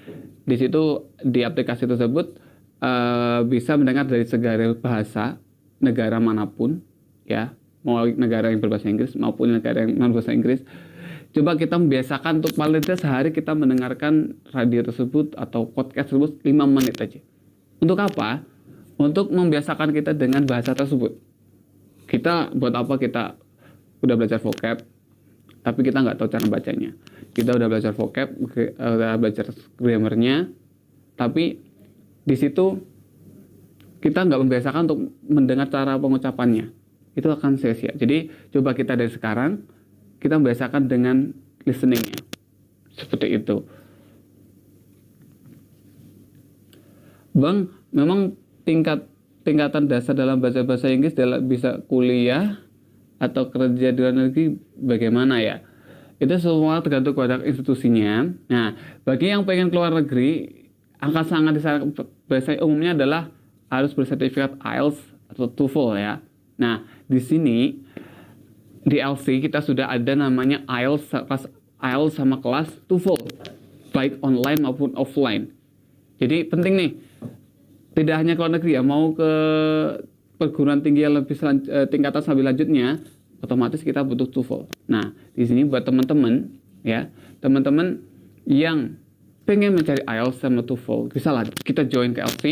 di 0.46 0.56
situ 0.58 1.06
di 1.22 1.46
aplikasi 1.46 1.86
tersebut 1.86 2.42
uh, 2.82 3.46
bisa 3.46 3.78
mendengar 3.78 4.10
dari 4.10 4.26
segala 4.26 4.74
bahasa 4.74 5.38
negara 5.78 6.18
mana 6.18 6.50
pun 6.50 6.82
ya 7.30 7.54
mau 7.86 8.02
negara 8.06 8.50
yang 8.50 8.62
berbahasa 8.62 8.90
Inggris 8.90 9.14
maupun 9.14 9.54
negara 9.54 9.86
yang 9.86 9.94
non 9.94 10.10
berbahasa 10.10 10.34
Inggris 10.34 10.66
coba 11.36 11.60
kita 11.60 11.76
membiasakan 11.76 12.40
untuk 12.40 12.56
paling 12.56 12.80
tidak 12.80 13.04
sehari 13.04 13.30
kita 13.36 13.52
mendengarkan 13.52 14.40
radio 14.56 14.80
tersebut 14.88 15.36
atau 15.36 15.68
podcast 15.68 16.16
tersebut 16.16 16.40
5 16.40 16.48
menit 16.64 16.96
aja. 16.96 17.20
Untuk 17.84 18.00
apa? 18.00 18.40
Untuk 18.96 19.36
membiasakan 19.36 19.92
kita 19.92 20.16
dengan 20.16 20.48
bahasa 20.48 20.72
tersebut. 20.72 21.20
Kita 22.08 22.56
buat 22.56 22.72
apa? 22.72 22.96
Kita 22.96 23.36
udah 24.00 24.16
belajar 24.16 24.40
vocab 24.40 24.80
tapi 25.66 25.82
kita 25.82 25.98
nggak 26.06 26.22
tahu 26.22 26.30
cara 26.32 26.46
bacanya. 26.48 26.96
Kita 27.36 27.52
udah 27.52 27.68
belajar 27.68 27.92
vocab 27.92 28.32
udah 28.40 29.20
belajar 29.20 29.52
grammarnya 29.76 30.48
tapi 31.20 31.60
di 32.24 32.36
situ 32.40 32.80
kita 34.00 34.24
nggak 34.24 34.40
membiasakan 34.40 34.82
untuk 34.88 35.00
mendengar 35.28 35.68
cara 35.68 36.00
pengucapannya. 36.00 36.72
Itu 37.12 37.28
akan 37.28 37.60
sia-sia. 37.60 37.92
Jadi 37.92 38.32
coba 38.56 38.72
kita 38.72 38.96
dari 38.96 39.12
sekarang 39.12 39.75
kita 40.20 40.40
membiasakan 40.40 40.88
dengan 40.88 41.32
listeningnya 41.64 42.22
seperti 42.96 43.36
itu 43.36 43.66
Bang 47.36 47.68
memang 47.92 48.40
tingkat 48.64 49.12
tingkatan 49.44 49.92
dasar 49.92 50.16
dalam 50.16 50.40
bahasa 50.40 50.64
bahasa 50.64 50.88
Inggris 50.88 51.14
bisa 51.44 51.84
kuliah 51.92 52.64
atau 53.20 53.52
kerja 53.52 53.92
di 53.92 54.00
luar 54.00 54.16
negeri 54.16 54.56
bagaimana 54.80 55.44
ya 55.44 55.60
itu 56.16 56.32
semua 56.40 56.80
tergantung 56.80 57.12
pada 57.12 57.44
institusinya. 57.44 58.32
Nah, 58.48 58.76
bagi 59.04 59.36
yang 59.36 59.44
pengen 59.44 59.68
keluar 59.68 59.92
negeri, 59.92 60.48
angka 61.04 61.28
sangat 61.28 61.60
disarankan 61.60 61.92
bahasa 62.32 62.56
umumnya 62.64 62.96
adalah 62.96 63.28
harus 63.68 63.92
bersertifikat 63.92 64.56
IELTS 64.64 65.00
atau 65.28 65.52
TOEFL 65.52 66.00
ya. 66.00 66.24
Nah, 66.56 66.88
di 67.12 67.20
sini 67.20 67.84
di 68.86 69.02
LC 69.02 69.42
kita 69.42 69.66
sudah 69.66 69.90
ada 69.90 70.14
namanya 70.14 70.62
IELTS 70.70 71.10
kelas 71.26 71.50
IELTS 71.82 72.22
sama 72.22 72.38
kelas 72.38 72.70
TOEFL 72.86 73.18
baik 73.96 74.20
online 74.20 74.60
maupun 74.60 74.92
offline. 75.00 75.56
Jadi 76.20 76.44
penting 76.48 76.74
nih, 76.76 76.92
tidak 77.96 78.16
hanya 78.20 78.36
keluar 78.36 78.52
negeri 78.52 78.76
ya, 78.76 78.84
mau 78.84 79.16
ke 79.16 79.32
perguruan 80.36 80.84
tinggi 80.84 81.08
yang 81.08 81.16
lebih 81.16 81.36
eh, 81.40 81.88
tingkatan 81.88 82.20
lebih 82.36 82.46
lanjutnya, 82.52 83.00
otomatis 83.40 83.80
kita 83.80 84.04
butuh 84.04 84.28
TOEFL. 84.28 84.68
Nah, 84.92 85.16
di 85.32 85.44
sini 85.48 85.64
buat 85.64 85.88
teman-teman 85.88 86.52
ya, 86.84 87.08
teman-teman 87.40 88.04
yang 88.44 89.00
pengen 89.48 89.80
mencari 89.80 90.04
IELTS 90.04 90.44
sama 90.44 90.64
TOEFL, 90.68 91.16
bisa 91.16 91.32
lah 91.32 91.48
kita 91.64 91.88
join 91.88 92.12
ke 92.12 92.20
LC 92.20 92.44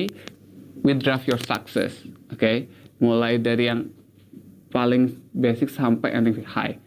with 0.84 1.04
draft 1.04 1.28
your 1.28 1.40
success. 1.40 2.08
Oke, 2.32 2.40
okay? 2.40 2.58
mulai 3.04 3.36
dari 3.36 3.68
yang 3.68 3.92
paling 4.74 5.14
basic 5.32 5.70
sampai 5.70 6.18
yang 6.18 6.26
high. 6.50 6.82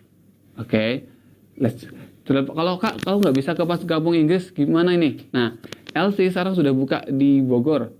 Oke, 0.58 0.66
okay? 0.66 0.90
let's 1.54 1.86
kalau 2.26 2.74
kak 2.82 3.06
kalau 3.06 3.22
nggak 3.22 3.38
bisa 3.38 3.54
ke 3.54 3.62
pas 3.62 3.78
gabung 3.86 4.18
Inggris 4.18 4.50
gimana 4.50 4.98
ini? 4.98 5.30
Nah, 5.30 5.54
LC 5.94 6.34
sekarang 6.34 6.58
sudah 6.58 6.74
buka 6.74 7.06
di 7.06 7.38
Bogor. 7.38 7.94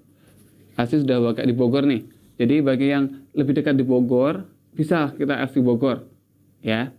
LC 0.75 1.07
sudah 1.07 1.23
buka 1.23 1.47
di 1.47 1.55
Bogor 1.55 1.87
nih. 1.87 2.03
Jadi 2.37 2.59
bagi 2.59 2.91
yang 2.91 3.31
lebih 3.39 3.55
dekat 3.55 3.79
di 3.79 3.87
Bogor, 3.87 4.43
bisa 4.77 5.09
kita 5.17 5.41
FC 5.49 5.65
Bogor 5.65 6.05
ya 6.61 6.93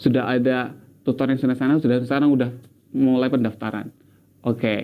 sudah 0.00 0.32
ada 0.32 0.72
tutor 1.04 1.28
yang 1.28 1.36
sudah 1.36 1.56
sana 1.56 1.76
sudah 1.76 2.00
sekarang 2.00 2.32
udah 2.32 2.50
mulai 2.96 3.28
pendaftaran 3.28 3.92
oke 4.40 4.56
okay. 4.56 4.80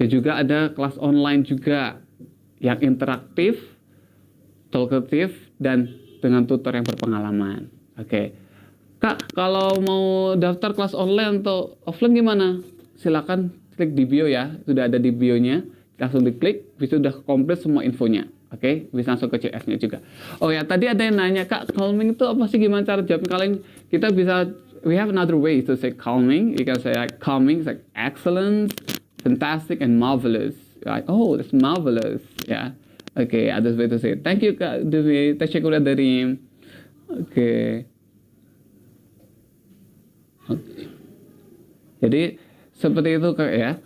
dan 0.00 0.06
juga 0.10 0.42
ada 0.42 0.74
kelas 0.74 0.98
online 0.98 1.46
juga 1.46 2.02
yang 2.58 2.82
interaktif 2.82 3.78
talkative 4.72 5.36
dan 5.60 5.92
dengan 6.24 6.48
tutor 6.48 6.72
yang 6.72 6.88
berpengalaman 6.88 7.68
oke 8.00 8.08
okay. 8.08 8.32
kak 8.98 9.30
kalau 9.36 9.76
mau 9.84 10.04
daftar 10.34 10.72
kelas 10.72 10.96
online 10.96 11.44
atau 11.44 11.76
offline 11.84 12.16
gimana 12.16 12.58
silakan 12.96 13.52
klik 13.76 13.92
di 13.92 14.08
bio 14.08 14.24
ya 14.26 14.56
sudah 14.64 14.88
ada 14.88 14.96
di 14.96 15.12
bionya 15.12 15.62
langsung 16.00 16.24
diklik 16.24 16.74
bisa 16.80 16.98
sudah 16.98 17.14
komplit 17.22 17.62
semua 17.62 17.84
infonya 17.86 18.26
Oke, 18.52 18.60
okay? 18.60 18.74
bisa 18.92 19.16
langsung 19.16 19.32
ke 19.32 19.40
CS-nya 19.48 19.80
juga. 19.80 20.04
Oh 20.36 20.52
ya, 20.52 20.60
tadi 20.60 20.84
ada 20.84 21.00
yang 21.00 21.16
nanya, 21.16 21.48
Kak, 21.48 21.72
calming 21.72 22.12
itu 22.12 22.20
apa 22.28 22.44
sih? 22.52 22.60
Gimana 22.60 22.84
cara 22.84 23.00
jawab 23.00 23.24
calming? 23.24 23.64
Kita 23.88 24.12
bisa, 24.12 24.44
we 24.84 24.92
have 24.92 25.08
another 25.08 25.40
way 25.40 25.64
to 25.64 25.72
say 25.72 25.88
calming. 25.88 26.52
You 26.60 26.68
can 26.68 26.76
say 26.76 26.92
like 26.92 27.16
calming, 27.16 27.64
like 27.64 27.80
excellent, 27.96 28.76
fantastic, 29.24 29.80
and 29.80 29.96
marvelous. 29.96 30.52
Like, 30.84 31.08
oh, 31.08 31.40
that's 31.40 31.56
marvelous. 31.56 32.20
Ya. 32.44 32.76
Oke, 33.12 33.28
okay, 33.28 33.76
way 33.76 33.88
to 33.88 33.98
say. 33.98 34.16
Thank 34.16 34.40
you 34.40 34.56
Kak 34.56 34.88
Dewi. 34.88 35.36
Tasyakuran 35.36 35.84
dari. 35.84 36.32
Oke. 37.12 37.28
Okay. 37.28 37.64
Okay. 40.48 40.88
Jadi 42.00 42.22
seperti 42.72 43.20
itu 43.20 43.30
Kak 43.36 43.52
ya. 43.52 43.76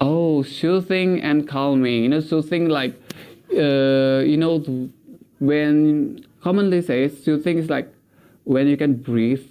Oh, 0.00 0.40
soothing 0.40 1.20
and 1.20 1.44
calming. 1.44 2.08
You 2.08 2.10
know, 2.16 2.24
soothing 2.24 2.72
like 2.72 2.96
uh, 3.52 4.24
you 4.24 4.40
know 4.40 4.64
when 5.36 6.24
commonly 6.40 6.80
says 6.80 7.12
soothing 7.20 7.60
is 7.60 7.68
like 7.68 7.92
when 8.48 8.64
you 8.64 8.80
can 8.80 8.96
breathe 8.96 9.44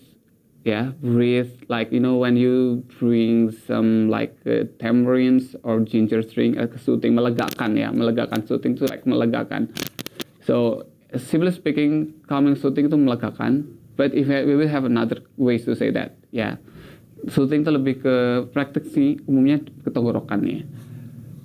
yeah 0.64 0.92
breathe 1.00 1.52
like 1.68 1.92
you 1.92 2.00
know 2.00 2.18
when 2.18 2.36
you 2.36 2.84
drink 3.00 3.56
some 3.68 4.10
like 4.10 4.36
uh, 4.46 4.68
tamarins 4.82 5.56
or 5.64 5.80
ginger 5.80 6.22
drink 6.22 6.58
uh, 6.60 6.68
soothing 6.78 7.16
melegakan 7.16 7.78
ya 7.78 7.90
melegakan. 7.92 8.46
Soothing 8.46 8.76
itu 8.76 8.86
like 8.88 9.04
melegakan. 9.04 9.72
So 10.44 10.88
simply 11.16 11.52
speaking 11.52 12.14
calming 12.28 12.56
soothing 12.56 12.88
itu 12.92 12.98
melegakan. 12.98 13.76
But 14.00 14.16
if 14.16 14.32
we 14.32 14.56
will 14.56 14.72
have 14.72 14.88
another 14.88 15.20
ways 15.36 15.68
to 15.68 15.76
say 15.76 15.92
that 15.92 16.16
ya. 16.32 16.40
Yeah. 16.40 16.54
soothing 17.28 17.68
itu 17.68 17.72
lebih 17.76 18.00
ke 18.00 18.16
praktik 18.56 18.88
sih 18.96 19.20
umumnya 19.28 19.60
ke 19.60 19.92
tenggorokannya 19.92 20.64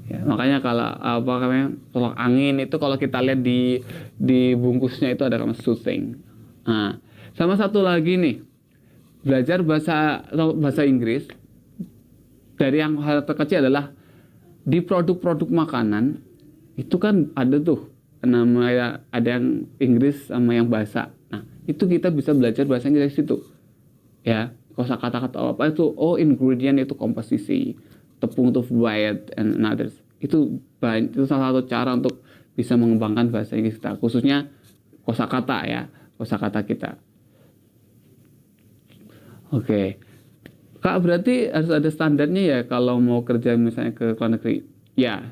Ya, 0.05 0.21
makanya 0.21 0.61
kalau 0.61 0.85
apa 1.01 1.33
namanya 1.41 1.67
tolak 1.89 2.13
angin 2.21 2.61
itu 2.61 2.77
kalau 2.77 3.01
kita 3.01 3.25
lihat 3.25 3.41
di 3.41 3.81
di 4.21 4.53
bungkusnya 4.53 5.17
itu 5.17 5.25
ada 5.25 5.41
nama 5.41 5.57
soothing. 5.57 6.21
Nah, 6.69 7.01
sama 7.33 7.57
satu 7.57 7.81
lagi 7.81 8.21
nih 8.21 8.45
belajar 9.25 9.65
bahasa 9.65 10.23
bahasa 10.33 10.85
Inggris 10.85 11.27
dari 12.61 12.79
yang 12.79 13.01
hal 13.01 13.25
terkecil 13.25 13.65
adalah 13.65 13.91
di 14.65 14.79
produk-produk 14.85 15.49
makanan 15.51 16.21
itu 16.77 16.97
kan 17.01 17.33
ada 17.35 17.59
tuh 17.59 17.91
namanya 18.25 19.05
ada 19.13 19.37
yang 19.37 19.69
Inggris 19.81 20.33
sama 20.33 20.57
yang 20.57 20.69
bahasa. 20.69 21.13
Nah, 21.29 21.45
itu 21.69 21.85
kita 21.85 22.09
bisa 22.09 22.33
belajar 22.33 22.65
bahasa 22.65 22.89
Inggris 22.89 23.21
itu. 23.21 23.37
Ya, 24.25 24.57
kosa 24.75 24.99
kata-kata 24.99 25.39
apa 25.39 25.71
itu 25.71 25.87
oh 25.95 26.19
ingredient 26.19 26.83
itu 26.83 26.99
komposisi 26.99 27.79
tepung 28.19 28.51
itu 28.51 28.61
white 28.75 29.31
and 29.39 29.63
others 29.63 29.95
itu 30.19 30.59
banyak 30.83 31.15
itu 31.15 31.25
salah 31.31 31.55
satu 31.55 31.63
cara 31.71 31.95
untuk 31.95 32.25
bisa 32.59 32.75
mengembangkan 32.75 33.31
bahasa 33.31 33.55
Inggris 33.55 33.79
kita 33.79 33.95
khususnya 34.03 34.51
kosakata 35.07 35.59
ya 35.67 35.83
kosakata 36.19 36.67
kita 36.67 36.99
oke 39.55 39.65
okay. 39.65 39.87
kak 40.83 40.99
berarti 40.99 41.55
harus 41.55 41.71
ada 41.71 41.89
standarnya 41.89 42.43
ya 42.43 42.59
kalau 42.67 42.99
mau 42.99 43.23
kerja 43.23 43.55
misalnya 43.55 43.95
ke 43.95 44.19
luar 44.19 44.35
negeri 44.35 44.67
ya 44.99 45.23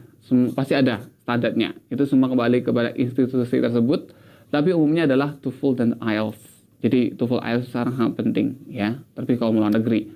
pasti 0.55 0.79
ada 0.79 1.03
standarnya 1.27 1.75
itu 1.91 2.07
semua 2.07 2.31
kembali 2.31 2.63
kepada 2.63 2.95
institusi 2.95 3.59
tersebut 3.59 4.15
tapi 4.55 4.71
umumnya 4.71 5.11
adalah 5.11 5.35
TOEFL 5.43 5.73
dan 5.75 5.91
IELTS 5.99 6.41
jadi 6.79 7.19
TOEFL 7.19 7.43
IELTS 7.43 7.69
sekarang 7.75 7.95
sangat 7.99 8.15
penting 8.23 8.47
ya 8.71 9.03
tapi 9.19 9.35
kalau 9.35 9.59
luar 9.59 9.75
negeri 9.75 10.09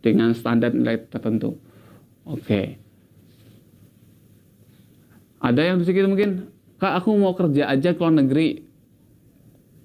dengan 0.00 0.32
standar 0.32 0.72
nilai 0.72 1.04
tertentu 1.06 1.60
Oke. 2.24 2.40
Okay. 2.40 2.66
Ada 5.44 5.60
yang 5.60 5.76
bisa 5.76 5.92
kita 5.92 6.08
mungkin, 6.08 6.48
kak 6.80 7.04
aku 7.04 7.12
mau 7.20 7.36
kerja 7.36 7.68
aja 7.68 7.92
ke 7.92 8.00
luar 8.00 8.16
negeri, 8.16 8.64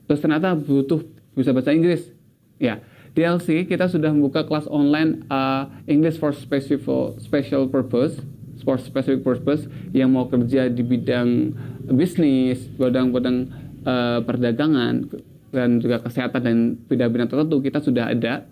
terus 0.08 0.24
ternyata 0.24 0.56
butuh 0.56 1.04
bisa 1.36 1.52
bahasa 1.52 1.76
Inggris. 1.76 2.08
Ya, 2.56 2.80
di 3.20 3.28
LC 3.28 3.68
kita 3.68 3.92
sudah 3.92 4.16
membuka 4.16 4.48
kelas 4.48 4.64
online 4.72 5.28
uh, 5.28 5.68
English 5.92 6.16
for 6.16 6.32
specific 6.32 6.80
special 7.20 7.68
purpose, 7.68 8.16
for 8.64 8.80
specific 8.80 9.28
purpose 9.28 9.68
yang 9.92 10.16
mau 10.16 10.32
kerja 10.32 10.72
di 10.72 10.80
bidang 10.80 11.52
bisnis, 11.92 12.64
bidang-bidang 12.80 13.52
uh, 13.84 14.24
perdagangan 14.24 15.12
dan 15.52 15.84
juga 15.84 16.00
kesehatan 16.00 16.42
dan 16.48 16.58
bidang-bidang 16.88 17.28
tertentu 17.28 17.60
kita 17.60 17.84
sudah 17.84 18.08
ada. 18.08 18.48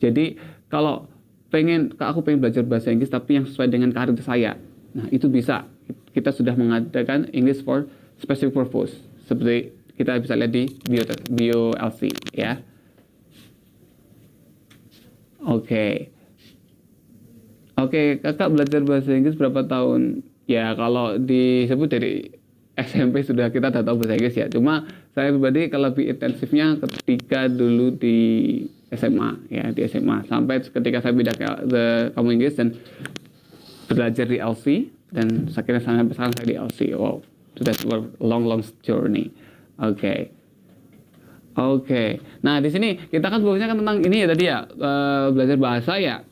Jadi 0.00 0.40
kalau 0.72 1.04
pengen 1.52 1.92
aku 2.00 2.24
pengen 2.24 2.40
belajar 2.40 2.64
bahasa 2.64 2.88
Inggris 2.88 3.12
tapi 3.12 3.36
yang 3.36 3.44
sesuai 3.44 3.68
dengan 3.68 3.92
karir 3.92 4.16
saya. 4.24 4.56
Nah 4.96 5.12
itu 5.12 5.28
bisa. 5.28 5.68
Kita 6.16 6.32
sudah 6.32 6.56
mengadakan 6.56 7.28
English 7.36 7.60
for 7.60 7.84
specific 8.16 8.56
purpose. 8.56 8.96
Seperti 9.28 9.76
kita 10.00 10.16
bisa 10.16 10.32
lihat 10.40 10.56
di 10.56 10.64
bio, 10.88 11.04
bio 11.28 11.60
LC 11.76 12.08
ya 12.32 12.64
oke. 15.46 15.64
Okay. 15.64 15.92
oke 17.78 17.90
okay, 17.90 18.06
kakak 18.18 18.50
belajar 18.52 18.80
bahasa 18.82 19.14
Inggris 19.14 19.38
berapa 19.38 19.62
tahun? 19.64 20.26
Ya 20.46 20.74
kalau 20.74 21.18
disebut 21.18 21.88
dari 21.90 22.34
SMP 22.90 23.24
sudah 23.24 23.48
kita 23.48 23.72
sudah 23.72 23.84
tahu 23.86 24.04
bahasa 24.04 24.14
Inggris 24.18 24.36
ya. 24.36 24.46
Cuma 24.50 24.84
saya 25.16 25.32
pribadi 25.32 25.72
kalau 25.72 25.94
lebih 25.94 26.12
intensifnya 26.12 26.76
ketika 26.76 27.48
dulu 27.48 27.94
di 27.96 28.18
SMA 28.92 29.50
ya 29.50 29.72
di 29.72 29.82
SMA 29.88 30.28
sampai 30.30 30.62
ketika 30.62 31.02
saya 31.02 31.16
pindah 31.16 31.34
ke 31.34 31.48
kamu 32.14 32.28
Inggris 32.38 32.54
dan 32.54 32.76
belajar 33.90 34.26
di 34.28 34.38
LC 34.38 34.66
dan 35.10 35.50
akhirnya 35.50 35.82
sampai 35.82 36.14
sekarang 36.14 36.34
saya 36.34 36.46
di 36.46 36.56
LC 36.58 36.78
wow 36.94 37.18
a 37.56 37.98
long 38.20 38.44
long 38.44 38.62
journey. 38.84 39.32
Oke. 39.80 39.96
okay. 39.96 40.35
Oke. 41.56 42.04
Nah 42.44 42.60
di 42.60 42.68
sini 42.68 43.00
kita 43.08 43.32
kan 43.32 43.40
sebelumnya 43.40 43.66
kan 43.66 43.80
tentang 43.80 43.98
ini 44.04 44.16
ya 44.22 44.26
tadi 44.28 44.44
ya 44.44 44.58
uh, 44.64 45.32
belajar 45.32 45.56
bahasa 45.56 45.92
ya. 45.96 46.22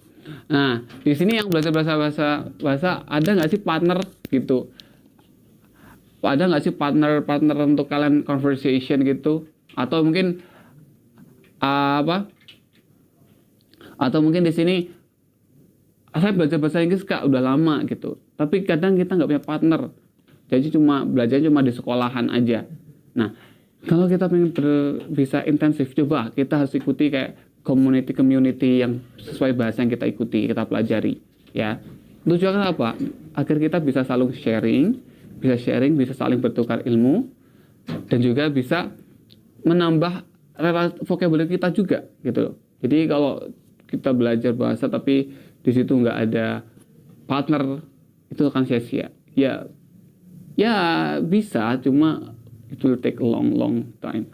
Nah 0.48 0.84
di 1.04 1.12
sini 1.16 1.40
yang 1.40 1.48
belajar 1.48 1.72
bahasa 1.72 1.92
bahasa 1.96 2.28
bahasa 2.60 2.90
ada 3.08 3.30
nggak 3.32 3.50
sih 3.50 3.60
partner 3.60 3.98
gitu? 4.28 4.68
Ada 6.24 6.48
nggak 6.48 6.62
sih 6.64 6.72
partner 6.72 7.20
partner 7.24 7.56
untuk 7.64 7.88
kalian 7.88 8.24
conversation 8.24 9.04
gitu? 9.04 9.48
Atau 9.76 10.04
mungkin 10.04 10.44
uh, 11.60 12.04
apa? 12.04 12.28
Atau 13.96 14.20
mungkin 14.20 14.44
di 14.44 14.52
sini 14.52 14.76
saya 16.14 16.30
belajar 16.30 16.62
bahasa 16.62 16.78
Inggris 16.78 17.02
kak 17.02 17.26
udah 17.26 17.42
lama 17.42 17.82
gitu. 17.90 18.20
Tapi 18.38 18.62
kadang 18.62 18.94
kita 18.94 19.18
nggak 19.18 19.28
punya 19.28 19.42
partner. 19.42 19.80
Jadi 20.46 20.70
cuma 20.70 21.02
belajar 21.02 21.40
cuma 21.42 21.64
di 21.64 21.72
sekolahan 21.74 22.30
aja. 22.30 22.68
Nah 23.18 23.53
kalau 23.84 24.08
kita 24.08 24.28
pengen 24.28 24.50
ber, 24.52 24.66
bisa 25.12 25.44
intensif 25.44 25.92
coba 25.92 26.32
kita 26.32 26.64
harus 26.64 26.72
ikuti 26.72 27.12
kayak 27.12 27.36
community 27.64 28.12
community 28.16 28.84
yang 28.84 29.00
sesuai 29.20 29.56
bahasa 29.56 29.84
yang 29.84 29.92
kita 29.92 30.08
ikuti 30.08 30.48
kita 30.48 30.64
pelajari 30.68 31.20
ya. 31.52 31.80
Tujuannya 32.24 32.72
apa? 32.72 32.96
Agar 33.36 33.56
kita 33.60 33.78
bisa 33.84 34.00
saling 34.04 34.32
sharing 34.32 34.96
bisa 35.40 35.60
sharing 35.60 35.92
bisa 35.96 36.16
saling 36.16 36.40
bertukar 36.40 36.80
ilmu 36.88 37.28
dan 38.08 38.18
juga 38.24 38.48
bisa 38.48 38.88
menambah 39.64 40.24
vocabulary 41.04 41.52
kita 41.52 41.68
juga 41.76 42.08
gitu 42.24 42.40
loh. 42.40 42.54
Jadi 42.80 42.98
kalau 43.08 43.52
kita 43.88 44.10
belajar 44.16 44.52
bahasa 44.56 44.88
tapi 44.88 45.32
di 45.64 45.70
situ 45.72 45.92
nggak 45.92 46.18
ada 46.28 46.64
partner 47.28 47.80
itu 48.32 48.42
akan 48.44 48.64
sia-sia. 48.64 49.12
Ya 49.36 49.68
ya 50.54 50.76
bisa 51.20 51.76
cuma 51.84 52.36
itu 52.72 52.94
will 52.94 53.00
take 53.00 53.20
a 53.20 53.26
long 53.26 53.52
long 53.52 53.92
time. 54.00 54.28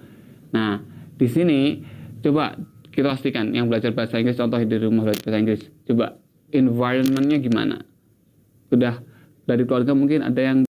Nah 0.54 0.82
di 1.16 1.26
sini 1.26 1.80
coba 2.22 2.54
kita 2.90 3.16
pastikan 3.16 3.54
yang 3.54 3.70
belajar 3.70 3.94
bahasa 3.94 4.18
Inggris 4.18 4.38
contoh 4.38 4.58
di 4.60 4.76
rumah 4.78 5.10
belajar 5.10 5.22
bahasa 5.26 5.38
Inggris. 5.38 5.62
Coba 5.86 6.06
environmentnya 6.50 7.38
gimana? 7.38 7.76
Udah 8.70 9.02
dari 9.46 9.62
keluarga 9.66 9.92
mungkin 9.94 10.22
ada 10.22 10.38
yang 10.38 10.69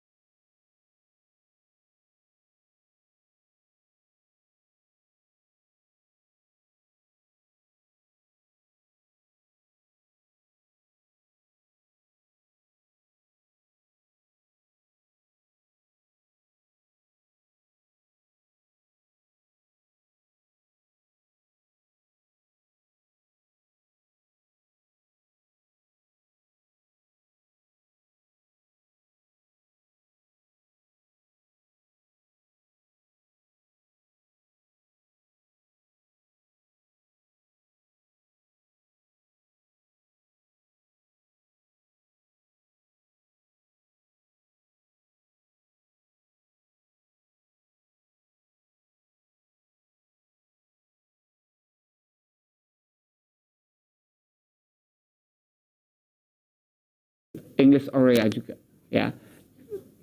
English 57.57 57.89
area 57.93 58.29
juga 58.29 58.55
ya 58.93 59.17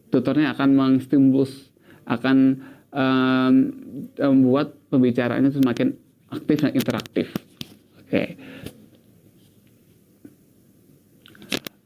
tutornya 0.10 0.54
akan 0.58 0.70
mengstimulus 0.74 1.70
akan 2.10 2.66
um, 2.90 3.54
membuat 4.18 4.74
pembicaraannya 4.90 5.54
semakin 5.54 5.94
aktif 6.34 6.66
dan 6.66 6.74
interaktif 6.74 7.28
oke 8.02 8.24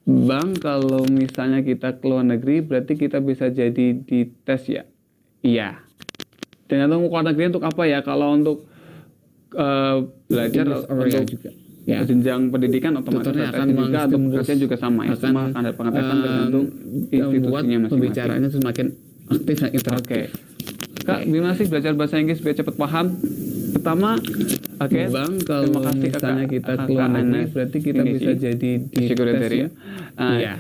Bang, 0.04 0.60
kalau 0.60 1.08
misalnya 1.08 1.64
kita 1.64 1.96
ke 1.96 2.04
luar 2.04 2.28
negeri, 2.28 2.60
berarti 2.60 3.00
kita 3.00 3.24
bisa 3.24 3.48
jadi 3.48 3.96
di 3.96 4.28
tes 4.44 4.68
ya? 4.68 4.84
Iya. 5.40 5.80
Ternyata 6.68 7.00
mau 7.00 7.08
keluar 7.08 7.32
negeri 7.32 7.56
untuk 7.56 7.64
apa 7.64 7.88
ya? 7.88 8.04
Kalau 8.04 8.36
untuk 8.36 8.68
uh, 9.56 10.04
belajar 10.28 10.68
untuk 10.68 11.40
juga 11.40 11.56
ya 11.84 12.00
jenjang 12.08 12.48
pendidikan 12.48 12.96
otomatis 12.96 13.28
Tutornya 13.28 13.52
akan 13.52 13.68
juga 13.76 14.00
atau 14.08 14.20
kerja 14.40 14.54
juga 14.56 14.76
sama 14.80 15.02
ya 15.04 15.16
akan, 15.16 15.20
sama 15.20 15.42
ada 15.52 15.72
pengetesan 15.76 16.16
um, 16.16 16.24
tergantung 16.24 16.66
institusinya 17.12 17.52
masing-masing 17.52 17.92
pembicaraannya 17.92 18.50
semakin 18.50 18.86
aktif 19.28 19.56
dan 19.60 19.70
interaktif. 19.76 20.08
Oke. 20.08 20.22
Kak, 21.04 21.20
gimana 21.28 21.52
sih 21.60 21.68
belajar 21.68 21.92
bahasa 22.00 22.16
Inggris 22.16 22.40
biar 22.40 22.56
cepat 22.56 22.76
paham? 22.80 23.20
Pertama, 23.76 24.16
oke. 24.80 25.02
Bang, 25.12 25.32
kalau 25.44 25.64
terima 25.68 25.82
kasih 25.92 26.08
misalnya 26.08 26.46
kakak, 26.48 26.54
kita 26.56 26.74
keluar 26.88 27.10
negeri, 27.12 27.42
berarti 27.52 27.78
kita 27.84 28.02
Ini 28.08 28.12
bisa 28.16 28.32
sih, 28.32 28.40
jadi 28.40 28.72
di 28.88 29.04
tes 29.12 29.52
ya. 29.52 29.68
Ah, 30.16 30.38
Iya. 30.40 30.54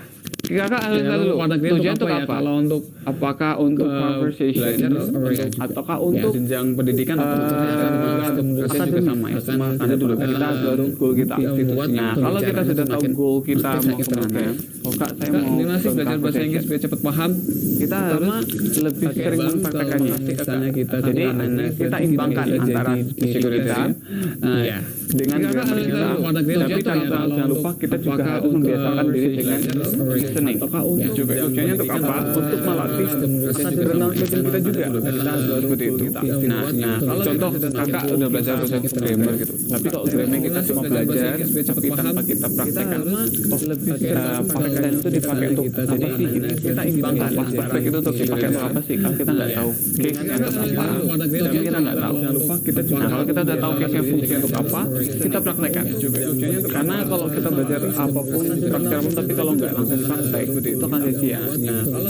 Kakak 0.43 0.75
tahu 0.75 0.99
dulu 0.99 1.33
tujuan 1.79 1.95
untuk 1.95 2.03
apa 2.03 2.11
ya? 2.11 2.19
apa? 2.19 2.35
Kalau 2.35 2.53
untuk 2.59 2.81
apakah 3.03 3.53
untuk 3.57 3.87
uh, 3.87 3.95
conversation 3.95 4.59
belajar 4.59 4.89
untuk- 4.91 5.07
juga. 5.23 5.45
ataukah 5.57 5.95
Ya, 5.95 6.03
untuk 6.03 6.31
jenjang 6.35 6.65
pendidikan 6.75 7.15
eh, 7.15 7.23
atau 7.23 8.43
kerja 8.43 8.83
juga 8.83 9.01
sama 9.05 9.27
ya. 9.31 9.39
sama 9.39 9.65
ada 9.73 9.95
dulu 9.95 10.13
pengetesan 10.13 10.51
kita 10.51 10.75
tahu 10.75 10.83
goal 10.91 11.13
kita 11.15 11.35
nah 11.95 12.11
kalau 12.13 12.39
kita 12.43 12.61
sudah 12.65 12.85
tahu 12.85 13.03
goal 13.13 13.37
kita 13.39 13.69
mau 13.71 13.95
ke 13.95 14.03
mana 14.03 14.23
interaktif. 14.27 14.55
oh 14.83 14.91
kak 14.93 15.11
saya 15.15 15.29
mau 15.31 15.51
gimana 15.53 15.77
sih 15.79 15.87
ke 15.87 15.95
belajar 15.95 16.17
bahasa. 16.19 16.39
Inggris 16.43 16.65
biar 16.65 16.79
cepat 16.81 16.99
paham? 17.01 17.31
kita 17.73 17.97
harus 18.01 18.45
lebih 18.77 19.07
sering 19.13 19.39
mempraktekannya 19.45 20.15
jadi 20.83 21.23
kita 21.73 21.97
imbangkan 22.01 22.45
antara 22.53 22.91
ya. 22.93 23.79
eh, 24.43 24.61
Iya. 24.61 24.77
dengan 25.09 25.37
Kakak 25.41 25.65
harus 25.65 25.83
kita 25.85 26.03
tahu 26.03 26.19
tapi 26.27 26.51
jangan 26.83 27.47
lupa 27.47 27.69
kita 27.77 27.95
juga 27.97 28.23
harus 28.29 28.51
membiasakan 28.51 29.05
diri 29.07 29.29
dengan 29.33 29.59
belajar 30.33 30.57
ataukah 30.57 30.81
untuk 30.83 31.11
juga 31.13 31.33
tujuannya 31.45 31.73
untuk 31.77 31.89
apa? 31.93 32.15
untuk 32.33 32.59
melatih 32.65 33.07
kita 33.53 34.59
juga. 34.63 34.83
kita 35.03 35.29
harus 35.29 35.45
seperti 35.63 35.85
itu. 35.93 36.05
nah, 36.49 36.63
nah 36.73 36.97
kalau 36.97 37.21
contoh 37.23 37.49
kakak 37.53 38.03
udah 38.13 38.27
belajar 38.29 38.53
bahasa 38.57 38.77
grammar 38.81 39.33
gitu. 39.37 39.53
Tapi 39.69 39.87
kalau 39.93 40.05
grammar 40.09 40.39
kita 40.43 40.59
cuma 40.67 40.81
belajar 40.89 41.33
tapi 41.63 41.87
tanpa 41.93 42.21
kita 42.25 42.47
praktekkan. 42.49 43.01
past 43.43 44.73
tense 44.73 44.97
itu 45.03 45.09
dipakai 45.13 45.47
untuk 45.53 45.67
apa 45.73 46.07
sih 46.17 46.27
kita 46.63 46.81
imbangkan 46.87 47.31
perfect 47.53 47.85
itu 47.85 47.97
untuk 47.97 48.15
dipakai 48.17 48.47
untuk 48.49 48.63
apa 48.63 48.79
sih? 48.83 48.95
Kalau 49.03 49.15
kita 49.17 49.31
nggak 49.33 49.51
tahu 49.53 49.69
case 49.93 50.21
nya 50.23 50.35
untuk 50.37 50.53
apa 50.57 50.85
tapi 51.13 51.35
kita 51.63 51.79
nggak 51.79 51.97
tahu. 51.99 52.15
Nah 52.93 53.07
kalau 53.09 53.25
kita 53.27 53.39
udah 53.43 53.57
tahu 53.59 53.73
case 53.79 53.93
nya 53.93 54.03
fungsi 54.03 54.33
untuk 54.39 54.53
apa 54.57 54.81
kita 55.21 55.37
praktekkan. 55.43 55.85
Karena 56.63 56.95
kalau 57.05 57.27
kita 57.29 57.49
belajar 57.51 57.81
apa 57.93 58.19
pun 58.23 58.43
praktek 58.43 58.95
apa 58.97 59.03
pun 59.03 59.13
tapi 59.13 59.31
kalau 59.33 59.51
nggak 59.53 59.71
langsung 59.73 60.01
praktek 60.31 60.73
itu 60.77 60.85
kan 60.87 61.01
sia 61.19 61.39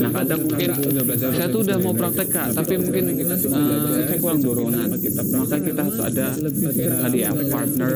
nah 0.04 0.12
kadang 0.22 0.42
mungkin 0.46 0.70
saya 1.18 1.48
tuh 1.50 1.62
udah 1.64 1.78
mau 1.82 1.94
praktek 1.94 2.28
kak 2.30 2.48
tapi 2.54 2.74
mungkin 2.78 3.04
eh, 3.18 3.34
saya 3.48 4.18
kurang 4.22 4.40
dorongan. 4.44 4.88
maka 5.34 5.58
kita 5.60 5.82
harus 5.84 6.00
ada 6.04 6.28
tadi 6.74 7.18
ya 7.24 7.32
partner 7.34 7.94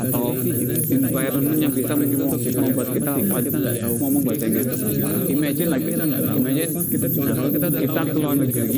atau 0.00 0.26
environment 0.90 1.58
yang 1.58 1.72
bisa 1.72 1.92
membuat 1.94 2.88
kita 2.92 3.12
kita 3.18 3.56
nggak 3.58 3.76
tahu 3.80 3.94
ngomong 4.00 4.22
bahasa 4.24 4.44
Inggris 4.48 4.66
imagine 5.30 5.68
like 5.70 5.84
imagine 5.84 6.70
nah 7.24 7.32
kalau 7.34 7.50
kita 7.52 7.66
kita 7.72 8.00
keluar 8.12 8.34
negeri 8.36 8.68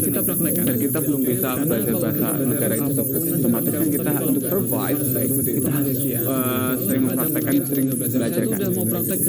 kita 0.00 0.20
praktekkan 0.24 0.64
dan 0.66 0.76
kita 0.80 0.98
belum 1.00 1.22
bisa 1.24 1.48
belajar 1.60 1.94
bahasa 2.00 2.28
negara 2.40 2.74
itu. 2.76 3.02
Otomatis 3.30 3.72
kan 3.72 3.88
kita 3.90 4.10
untuk 4.26 4.44
survive 4.44 5.00
kita 5.40 5.70
harus 5.70 5.98
eh, 6.04 6.72
sering 6.84 7.02
mempraktekkan 7.06 7.54
sering 7.66 7.86
belajar 7.94 8.42
kan 8.44 8.58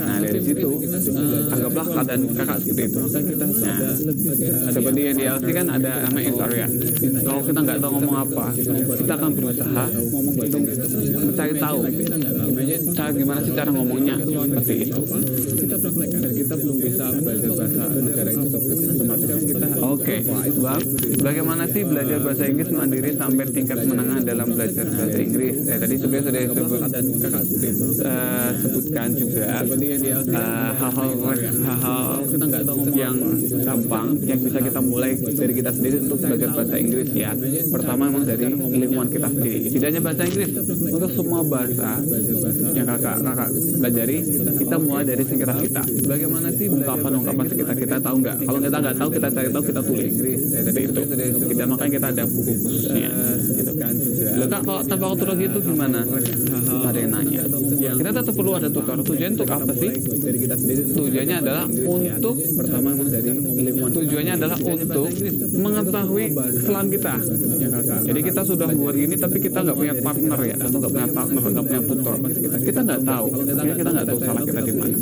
nah 0.02 0.18
dari 0.22 0.42
situ 0.42 0.70
anggaplah 1.52 1.86
keadaan 1.86 2.22
kakak 2.36 2.58
seperti 2.64 2.84
itu. 2.90 3.00
Nah 3.62 4.72
seperti 4.72 5.00
yang 5.06 5.16
di 5.18 5.26
LC 5.26 5.46
kan 5.54 5.68
ada 5.70 5.92
namanya 6.10 6.32
area 6.52 6.68
kalau 7.22 7.42
kita 7.46 7.60
nggak 7.62 7.78
tahu 7.80 7.92
ngomong 8.00 8.16
apa 8.28 8.46
kita 8.98 9.14
akan 9.16 9.32
berusaha 9.38 9.86
untuk 10.42 10.62
mencari 11.22 11.54
tahu 11.58 11.80
cara 12.92 13.12
gimana 13.14 13.40
sih 13.46 13.54
cara 13.56 13.70
ngomongnya 13.72 14.16
seperti 14.20 14.76
itu. 14.90 15.02
Kita 16.32 16.56
belum 16.58 16.78
bisa 16.82 17.06
belajar 17.16 17.52
bahasa 17.56 17.84
negara 17.96 18.30
itu 18.34 18.48
kita 19.48 19.68
oke 19.82 20.16
bang. 20.62 20.82
Bagaimana 21.22 21.64
sih 21.70 21.84
belajar 21.86 22.18
bahasa 22.20 22.44
Inggris 22.50 22.70
mandiri 22.74 23.12
sampai 23.16 23.46
tingkat 23.54 23.80
menengah 23.86 24.20
dalam 24.26 24.48
belajar 24.52 24.86
bahasa 24.90 25.20
Inggris? 25.22 25.56
Eh, 25.68 25.78
tadi 25.78 25.96
sudah 26.02 26.20
sudah 26.26 26.42
disebut 26.42 26.80
eh, 28.02 28.50
sebutkan 28.62 29.10
juga 29.16 29.46
eh, 29.62 30.71
hal-hal 30.76 31.10
hal-hal 31.22 32.08
yang 32.96 33.16
gampang 33.64 34.08
yang 34.24 34.40
bisa 34.40 34.60
kita 34.62 34.80
mulai 34.82 35.12
dari 35.18 35.54
kita 35.56 35.72
sendiri 35.72 35.96
untuk 36.06 36.18
belajar 36.22 36.50
bahasa 36.54 36.76
Inggris 36.78 37.10
ya 37.16 37.32
pertama 37.72 38.02
memang 38.12 38.24
dari 38.28 38.46
ilmuwan 38.52 39.08
kita 39.10 39.28
sendiri 39.32 39.58
tidak 39.72 39.88
hanya 39.92 40.02
bahasa 40.04 40.24
Inggris. 40.28 40.50
Untuk 40.92 41.12
semua 41.16 41.42
bahasa 41.48 41.90
yang 42.76 42.86
kakak 42.88 43.16
kakak 43.24 43.50
pelajari 43.52 44.18
kita 44.60 44.76
mulai 44.82 45.04
dari 45.08 45.24
sekitar 45.26 45.58
kita 45.62 45.84
bagaimana 46.06 46.48
sih 46.54 46.68
ungkapan-ungkapan 46.70 47.46
sekitar 47.50 47.76
kita 47.76 47.96
tahu 48.00 48.16
nggak 48.22 48.36
kalau 48.46 48.60
kita 48.60 48.78
nggak 48.82 48.96
tahu 48.98 49.10
kita 49.12 49.28
cari 49.32 49.50
tahu 49.50 49.64
kita 49.66 49.82
tulis 49.82 50.14
seperti 50.52 50.82
itu. 50.88 51.02
Kita 51.52 51.64
makanya 51.68 51.92
kita 51.98 52.08
ada 52.12 52.24
buku 52.28 52.54
khususnya 52.62 53.12
gitu 53.56 53.74
kan 53.78 53.94
Loh, 54.22 54.48
kak 54.48 54.62
kalau 54.62 54.82
tanpa 54.86 55.06
tutor 55.18 55.34
gitu 55.34 55.58
gimana? 55.66 56.00
Ada 56.06 57.00
yang 57.02 57.12
nanya. 57.12 57.42
Kita 57.82 58.10
tetap 58.14 58.34
perlu 58.38 58.52
ada 58.54 58.70
tutor 58.70 58.98
tujuan 59.02 59.32
untuk 59.34 59.50
apa 59.50 59.74
sih? 59.74 59.92
Tujuannya 60.94 61.36
adalah 61.42 61.66
untuk 61.66 62.36
pertama 62.38 62.90
dari 63.10 63.32
tujuannya 63.82 64.34
adalah 64.38 64.58
untuk 64.62 65.08
mengetahui 65.58 66.26
kesalahan 66.38 66.88
kita. 66.94 67.14
Jadi 68.06 68.20
kita 68.22 68.42
sudah 68.46 68.68
buat 68.72 68.96
ini 68.96 69.16
tapi 69.18 69.38
kita 69.42 69.58
nggak 69.66 69.78
punya 69.78 69.96
partner 70.00 70.40
ya 70.46 70.56
atau 70.62 70.78
nggak 70.78 70.92
punya 70.94 71.10
partner 71.10 71.44
nggak 71.50 71.66
punya 71.66 71.82
tutor. 71.82 72.16
Kita 72.62 72.80
nggak 72.86 73.02
tahu. 73.02 73.28
Ya 73.42 73.74
kita 73.74 73.90
nggak 73.90 74.06
tahu 74.06 74.20
salah 74.22 74.44
kita 74.46 74.62
di 74.62 74.74
mana. 74.78 74.98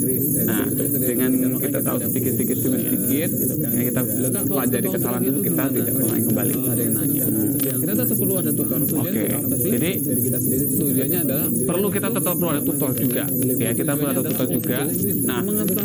Nah 0.48 0.66
dengan 1.00 1.32
kita 1.60 1.80
tahu 1.84 1.98
sedikit 2.08 2.34
sedikit 2.40 2.58
sedikit 2.64 3.32
ya 3.68 3.84
kita 3.92 4.02
pelajari 4.48 4.88
kesalahan 4.88 5.24
itu 5.28 5.40
kita 5.44 5.64
tidak 5.76 5.94
mulai 6.00 6.22
kembali. 6.24 6.54
Ada 6.70 6.82
yang 6.82 6.96
nanya. 6.96 7.26
Kita 7.60 7.94
tetap 7.96 8.18
perlu 8.20 8.34
ada 8.40 8.52
tutor 8.56 8.80
oke 9.10 9.26
jadi 9.60 9.92
tujuannya 10.80 11.20
adalah 11.26 11.48
perlu 11.50 11.88
kita 11.90 12.08
tetap 12.14 12.34
perlu 12.38 12.50
ada 12.50 12.62
tutor 12.64 12.92
juga. 12.96 13.24
Ya 13.60 13.72
kita 13.74 13.92
perlu 13.98 14.10
ada 14.14 14.22
tutor 14.24 14.48
juga. 14.50 14.80
Nah 15.26 15.40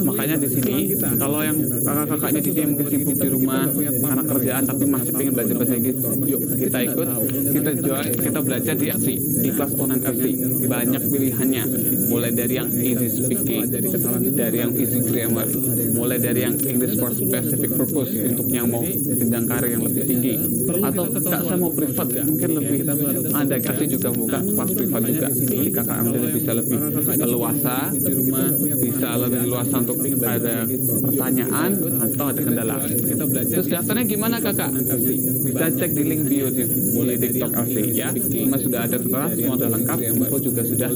makanya 0.04 0.36
di 0.40 0.48
sini 0.48 0.76
kalau 1.18 1.40
yang 1.42 1.58
kakak-kakaknya 1.84 2.40
di 2.40 2.50
sini 2.52 2.66
mungkin 2.74 2.86
sibuk 2.88 3.16
di 3.18 3.28
rumah 3.28 3.64
karena 3.74 4.22
kerjaan 4.24 4.62
tapi 4.64 4.84
masih 4.88 5.12
pengen 5.14 5.32
belajar 5.34 5.54
bahasa 5.58 5.74
Inggris 5.74 5.96
yuk 6.28 6.40
kita 6.58 6.78
ikut. 6.84 7.08
Kita 7.54 7.70
join 7.80 8.10
kita 8.18 8.40
belajar 8.40 8.74
di 8.76 8.86
FC 8.90 9.06
di 9.18 9.48
kelas 9.52 9.72
online 9.78 10.02
FC 10.04 10.24
banyak 10.64 11.02
pilihannya. 11.08 11.64
Mulai 12.04 12.30
dari 12.32 12.54
yang 12.60 12.70
easy 12.70 13.08
speaking 13.10 13.62
dari 14.34 14.56
yang 14.60 14.72
easy 14.76 15.00
grammar 15.02 15.48
mulai 15.94 16.18
dari 16.18 16.40
yang 16.42 16.56
English 16.58 16.98
for 16.98 17.10
specific 17.14 17.70
purpose 17.78 18.10
untuk 18.12 18.50
yang 18.50 18.66
mau 18.66 18.82
jenjang 18.84 19.46
karir 19.46 19.70
yang 19.78 19.82
lebih 19.86 20.02
tinggi. 20.04 20.34
Atau 20.82 21.04
kak 21.14 21.22
saya 21.22 21.56
mau 21.56 21.70
privat 21.70 22.08
mungkin 22.26 22.50
lebih 22.58 22.78
ada 23.22 23.56
kasih 23.60 23.86
juga 23.98 24.08
buka 24.14 24.38
kelas 24.42 24.70
privat 24.74 25.02
juga. 25.06 25.28
Jadi 25.30 25.68
kakak 25.70 25.96
ambil 26.02 26.22
bisa 26.32 26.50
lebih 26.54 26.78
leluasa 27.18 27.76
rumah 27.94 28.48
bisa 28.78 29.08
lebih 29.18 29.38
leluasa 29.46 29.74
untuk 29.80 29.98
ada 30.24 30.54
pertanyaan 31.04 31.70
atau 32.10 32.24
ada 32.30 32.40
kendala. 32.40 32.76
Terus 33.44 33.66
daftarnya 33.70 34.04
gimana 34.06 34.36
kakak? 34.40 34.70
Bisa 35.44 35.66
cek 35.70 35.90
di 35.94 36.02
link 36.04 36.22
bio 36.28 36.48
di, 36.50 36.64
di 36.64 37.16
TikTok 37.20 37.52
LC 37.54 37.76
ya. 37.94 38.08
Semua 38.14 38.58
sudah 38.58 38.80
ada 38.86 38.96
tutorial 38.98 39.30
semua 39.34 39.54
sudah 39.56 39.70
lengkap. 39.70 39.98
Info 40.14 40.36
juga 40.40 40.62
sudah 40.66 40.88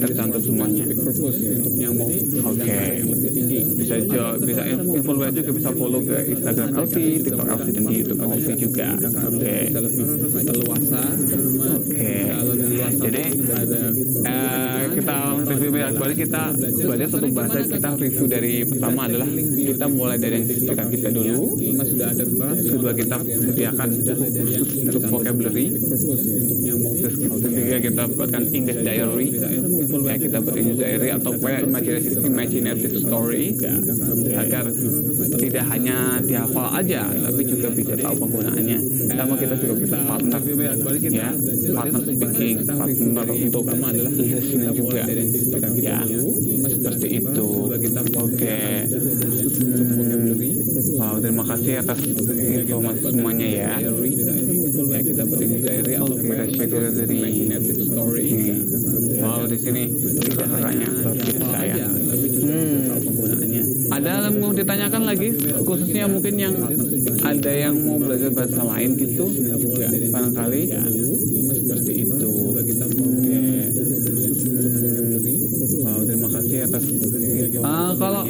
tercantum 0.00 0.40
semuanya. 0.42 0.84
Oke 2.46 3.25
bisa 3.86 4.34
bisa 4.42 4.62
info 4.66 4.92
lebih 4.98 5.22
lanjut 5.22 5.42
juga 5.46 5.52
bisa 5.54 5.70
follow 5.78 6.00
ke 6.02 6.16
Instagram 6.34 6.68
LC, 6.74 6.96
TikTok 7.22 7.46
LC 7.46 7.66
dan 7.70 7.84
di 7.86 7.94
YouTube 8.02 8.20
LC 8.26 8.48
juga. 8.58 8.86
Oke. 8.98 9.54
bisa 9.70 9.80
lebih 9.80 10.04
leluasa 10.46 11.02
Oke. 11.78 12.12
kalau 12.26 12.55
Jadi 12.86 13.22
eh, 14.22 14.82
kita 14.94 15.16
review 15.42 15.70
kembali 15.74 16.14
kita 16.14 16.42
belajar 16.56 17.06
satu 17.10 17.28
bahasa 17.34 17.58
kita 17.66 17.88
review 17.98 18.26
dari 18.30 18.54
pertama 18.62 19.10
adalah 19.10 19.28
kita 19.54 19.86
mulai 19.90 20.16
dari 20.22 20.34
yang 20.38 20.46
kita 20.46 20.82
kita 20.86 21.08
dulu. 21.10 21.58
Kedua 22.66 22.92
kita 22.94 23.16
sediakan 23.26 23.88
untuk 24.86 25.02
vocabulary. 25.10 25.66
Terus 26.96 27.14
ketiga 27.42 27.76
kita 27.82 28.02
buatkan 28.14 28.42
English 28.54 28.80
diary. 28.86 29.28
Ya 30.06 30.14
kita 30.20 30.36
buat 30.42 30.56
English 30.56 30.78
diary 30.78 31.08
atau 31.10 31.32
kayak 31.42 31.60
imaginative, 31.66 32.22
imaginative 32.22 32.94
story 33.02 33.58
agar 34.36 34.64
tidak 35.36 35.64
hanya 35.74 36.22
dihafal 36.22 36.70
aja, 36.70 37.02
tapi 37.10 37.42
juga 37.46 37.68
bisa 37.74 37.94
tahu 37.98 38.14
penggunaannya. 38.14 38.78
Sama 39.06 39.34
kita 39.38 39.54
juga 39.58 39.74
bisa 39.78 39.96
partner, 40.02 40.40
ya, 41.08 41.28
partner 41.72 42.02
speaking, 42.02 42.56
partner 42.66 43.26
untuk 43.30 43.62
listening 43.70 44.72
juga, 44.74 45.02
ya, 45.78 45.98
seperti 46.66 47.06
itu. 47.22 47.50
Oke. 48.16 48.58
Hmm. 48.86 50.36
Wow, 50.96 51.20
terima 51.20 51.44
kasih 51.44 51.72
atas 51.84 51.98
informasi 52.04 53.02
semuanya 53.12 53.48
ya. 53.48 53.72
ya 53.80 55.00
kita 55.02 55.22
atau 55.24 56.16
syukur 56.50 56.82
dari 56.92 57.16
Hmm. 58.26 58.54
Wow, 59.16 59.48
di 59.48 59.58
sini 59.58 59.82
luar 60.36 60.72
biasa 60.72 61.60
ya. 61.64 61.86
Hmm. 61.86 62.78
Ada 63.86 64.28
yang 64.28 64.36
mau 64.42 64.52
ditanyakan 64.52 65.02
lagi, 65.06 65.28
khususnya 65.62 66.04
mungkin 66.10 66.34
yang 66.36 66.54
ada 67.22 67.52
yang 67.52 67.74
mau 67.84 67.96
belajar 68.00 68.30
bahasa 68.32 68.60
lain 68.64 68.90
gitu, 68.98 69.26
juga 69.32 69.86
barangkali. 69.88 70.62
Seperti 71.56 71.92
itu. 72.04 72.32
Oke. 72.56 73.40
Hmm. 75.86 76.02
Terima 76.06 76.28
kasih 76.30 76.58
atas. 76.66 76.84
Ah, 77.62 77.92
kalau 77.98 78.22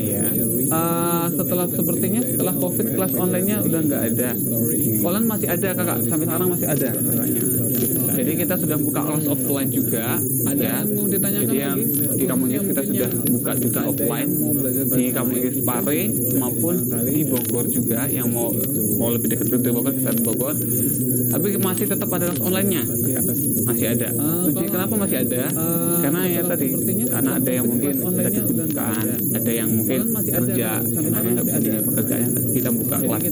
ah, 0.72 1.27
setelah 1.31 1.66
sepertinya 1.68 2.20
setelah 2.25 2.55
COVID 2.57 2.87
kelas 2.96 3.12
online-nya 3.16 3.57
udah 3.64 3.81
nggak 3.87 4.03
ada. 4.14 4.31
Online 5.05 5.27
masih 5.27 5.49
ada 5.51 5.68
kakak, 5.77 5.99
sampai 6.09 6.27
sekarang 6.27 6.49
masih 6.53 6.68
ada. 6.68 6.88
kakaknya. 6.92 7.56
Jadi 8.16 8.33
kita 8.33 8.55
sudah 8.57 8.79
buka 8.81 9.00
kelas 9.05 9.26
offline 9.29 9.70
juga, 9.70 10.16
ya. 10.57 10.76
Jadi 10.87 11.57
yang 11.57 11.76
di 12.16 12.24
Kamunis 12.24 12.64
kita 12.64 12.83
sudah 12.83 13.09
buka 13.12 13.52
juga 13.61 13.81
offline 13.92 14.31
di 14.96 15.05
Kamunis 15.12 15.57
Pare 15.62 16.00
maupun 16.40 16.74
di 17.07 17.22
Bogor 17.29 17.64
juga 17.68 18.09
yang 18.09 18.33
mau 18.33 18.50
mau 18.96 19.12
lebih 19.12 19.37
dekat 19.37 19.52
ke 19.52 19.57
Bogor 19.68 19.92
kita 19.92 20.11
di 20.16 20.22
Bogor. 20.24 20.55
Tapi 21.26 21.46
masih 21.61 21.87
tetap 21.90 22.09
ada 22.09 22.33
kelas 22.33 22.40
online-nya, 22.40 22.83
masih 23.66 23.87
ada. 23.92 24.09
Jadi 24.48 24.66
kenapa 24.72 24.94
masih 24.96 25.16
ada? 25.26 25.42
Karena 26.00 26.20
ya 26.24 26.42
tadi, 26.46 26.68
karena 27.11 27.31
ada 27.37 27.50
yang 27.50 27.66
mungkin 27.66 27.94
ada 28.00 28.31
kesibukan, 28.31 28.94
ada 29.35 29.50
yang 29.52 29.68
mungkin 29.74 30.00
kerja, 30.24 30.70
ada 30.81 31.18
yang 31.20 31.35
nggak 31.37 31.46
bisa 31.46 31.59
di 31.61 31.70
pekerjaan. 31.83 32.31
Kita 32.57 32.70
buka 32.72 32.96
kelas, 33.05 33.22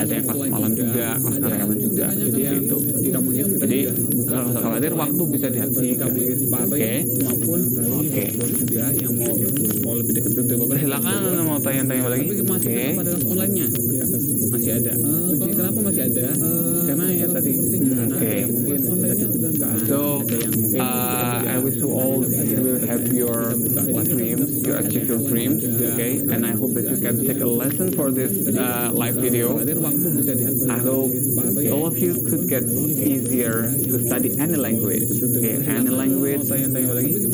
ada 0.00 0.12
yang 0.16 0.24
kelas 0.24 0.48
malam 0.48 0.72
juga, 0.72 1.08
kelas 1.20 1.36
karyawan 1.42 1.76
juga, 1.76 2.06
jadi 2.16 2.56
itu. 2.56 2.78
Jadi 3.56 3.78
khawatir 4.26 4.92
waktu 4.94 5.22
bisa 5.30 5.46
dihati 5.48 5.88
kamu 5.94 6.18
Oke, 6.66 6.92
maupun 7.22 7.60
oke. 8.02 8.24
juga 8.58 8.84
yang 8.90 9.14
mau 9.14 9.32
mau 9.86 9.94
lebih 9.94 10.12
dekat 10.18 10.32
ke 10.34 10.54
Bogor 10.58 10.76
silakan 10.82 11.14
mau 11.46 11.58
tanya-tanya 11.62 12.10
lagi. 12.10 12.26
Oke. 12.42 12.82
online-nya 13.26 13.66
masih 14.50 14.72
ada. 14.82 14.92
Jadi 15.36 15.52
kenapa 15.54 15.78
masih 15.84 16.02
ada? 16.10 16.26
Karena 16.86 17.06
ya 17.14 17.26
tadi. 17.30 17.52
Oke. 18.06 18.34
So 19.86 19.98
uh, 20.78 21.38
I 21.46 21.56
wish 21.62 21.78
you 21.78 21.90
all 21.90 22.26
will 22.26 22.82
have 22.86 23.04
your 23.12 23.54
dreams, 24.02 24.45
you 24.66 24.74
achieve 24.74 25.06
your 25.06 25.22
dreams, 25.22 25.62
okay? 25.64 26.18
And 26.26 26.44
I 26.44 26.52
hope 26.52 26.74
that 26.74 26.90
you 26.90 26.98
can 26.98 27.22
take 27.22 27.40
a 27.40 27.46
lesson 27.46 27.94
for 27.94 28.10
this 28.10 28.32
uh, 28.50 28.90
live 28.92 29.16
video. 29.16 29.56
I 30.68 30.78
hope 30.82 31.14
all 31.72 31.86
of 31.86 31.96
you 31.98 32.18
could 32.26 32.50
get 32.50 32.66
easier 32.66 33.70
to 33.70 33.94
study 34.06 34.34
any 34.38 34.58
language, 34.58 35.08
okay? 35.22 35.62
Any 35.62 35.90
language, 35.90 36.50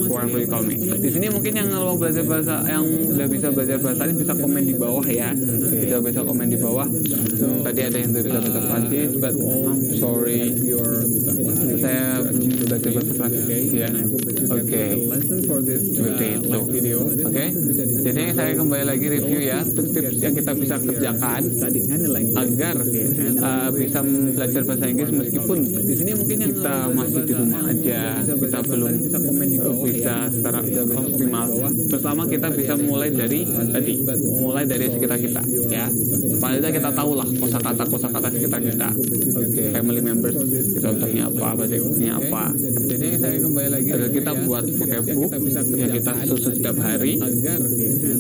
whatever 0.07 0.39
you 0.39 0.49
call 0.49 0.63
me. 0.63 0.77
Di 0.77 1.11
sini 1.11 1.33
mungkin 1.33 1.53
yang 1.57 1.69
mau 1.73 1.97
belajar 1.97 2.25
bahasa, 2.29 2.63
yang 2.69 2.85
udah 2.85 3.27
bisa 3.27 3.49
belajar 3.51 3.79
bahasa 3.81 4.03
ini 4.07 4.15
bisa 4.21 4.35
komen 4.37 4.63
di 4.69 4.75
bawah 4.77 5.07
ya. 5.09 5.33
Bisa 5.73 5.97
bisa 6.05 6.21
komen 6.23 6.47
di 6.53 6.59
bawah. 6.61 6.89
Tadi 7.65 7.81
ada 7.81 7.97
yang 7.97 8.11
udah 8.13 8.23
bisa 8.23 8.39
bahasa 8.39 8.61
Prancis, 8.69 9.11
but 9.17 9.35
I'm 9.35 9.81
sorry, 9.97 10.41
saya 11.83 12.23
bahasa 12.69 13.13
Prancis 13.17 13.71
ya. 13.73 13.91
Oke. 14.53 14.85
Seperti 15.93 16.27
itu. 16.39 16.59
Oke. 17.27 17.47
Jadi 18.03 18.23
saya 18.35 18.53
kembali 18.57 18.85
lagi 18.87 19.07
review 19.09 19.41
ya 19.43 19.59
tips-tips 19.65 20.19
yang 20.21 20.35
kita 20.35 20.53
bisa 20.57 20.77
kerjakan 20.81 21.43
agar 22.33 22.77
uh, 23.43 23.69
bisa 23.73 23.99
belajar 24.03 24.63
bahasa 24.67 24.85
Inggris 24.89 25.11
meskipun 25.13 25.59
di 25.63 25.95
sini 25.95 26.13
mungkin 26.17 26.39
kita 26.53 26.77
masih 26.93 27.23
di 27.27 27.35
rumah 27.37 27.63
aja, 27.69 28.03
kita 28.25 28.59
belum 28.67 28.93
bisa 29.87 30.15
secara 30.33 30.59
optimal. 30.97 31.49
Pertama 31.89 32.23
kita 32.29 32.49
bisa 32.53 32.75
mulai 32.81 33.11
dari 33.13 33.45
tadi, 33.47 33.93
mulai 34.41 34.65
dari 34.65 34.87
sekitar 34.91 35.19
kita 35.21 35.43
ya. 35.69 35.87
Paling 36.43 36.59
tidak 36.59 36.73
kita 36.83 36.91
tahu 36.91 37.11
lah 37.15 37.29
kosakata 37.39 37.85
kosakata 37.87 38.29
sekitar 38.33 38.61
kita. 38.63 38.89
Family 39.73 40.03
members 40.03 40.37
contohnya 40.79 41.23
apa, 41.29 41.49
basicnya 41.59 42.13
apa. 42.21 42.45
Jadi 42.89 43.07
saya 43.19 43.37
kembali 43.43 43.69
lagi 43.69 43.89
agar 43.93 44.11
kita 44.13 44.33
buat 44.47 44.65
vocab 44.71 45.05
book 45.13 45.31
yang 45.77 45.93
kita 45.93 46.13
susun 46.29 46.53
setiap 46.57 46.77
hari. 46.81 47.15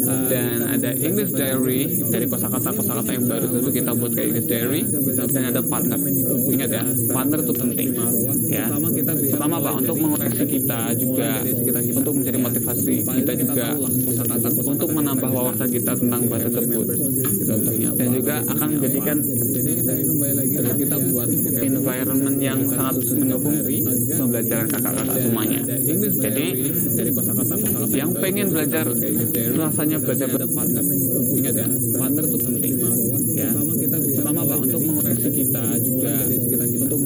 dan 0.02 0.58
ada 0.66 0.90
English 0.96 1.32
diary 1.32 2.02
dari 2.08 2.26
kosakata 2.26 2.74
kosakata 2.74 3.10
yang 3.12 3.24
baru 3.28 3.46
tersebut 3.48 3.72
kita 3.72 3.92
buat 3.96 4.12
kayak 4.12 4.28
English 4.34 4.48
diary. 4.48 4.82
Dan 5.32 5.42
ada 5.48 5.60
partner. 5.64 5.98
Ingat 6.52 6.70
ya 6.70 6.82
partner 7.12 7.38
itu 7.44 7.54
penting 7.56 7.88
ya 8.52 8.68
pertama 9.32 9.56
pak 9.64 9.74
untuk 9.80 9.96
mengoreksi 9.96 10.44
kita 10.44 10.80
juga 11.00 11.40
untuk 11.96 12.14
menjadi 12.20 12.38
motivasi 12.38 12.94
kita 13.00 13.32
juga 13.40 13.66
untuk 14.68 14.88
menambah 14.92 15.30
wawasan 15.32 15.68
kita 15.72 15.92
tentang 15.96 16.22
bahasa 16.28 16.48
tersebut. 16.52 16.86
dan 17.96 18.08
juga 18.12 18.36
akan 18.44 18.68
menjadikan 18.76 19.16
kita 20.76 20.96
buat 21.08 21.28
environment 21.62 22.36
yang 22.38 22.60
sangat 22.68 22.96
mendukung 23.16 23.56
pembelajaran 24.12 24.66
kakak-kakak 24.68 25.16
semuanya. 25.16 25.60
jadi 26.20 26.46
yang 27.96 28.10
pengen 28.20 28.46
belajar 28.52 28.86
rasanya 29.56 29.98
belajar 30.02 30.28
partner 30.52 30.84
ingat 31.32 31.54
ya 31.56 31.66
partner 31.96 32.24
itu 32.28 32.38
penting. 32.42 32.72
Ya. 33.32 33.50
Pertama 33.92 34.40
pak 34.44 34.58
untuk 34.60 34.80
mengoreksi 34.84 35.30
kita 35.32 35.64
juga 35.80 36.12
untuk 36.82 37.00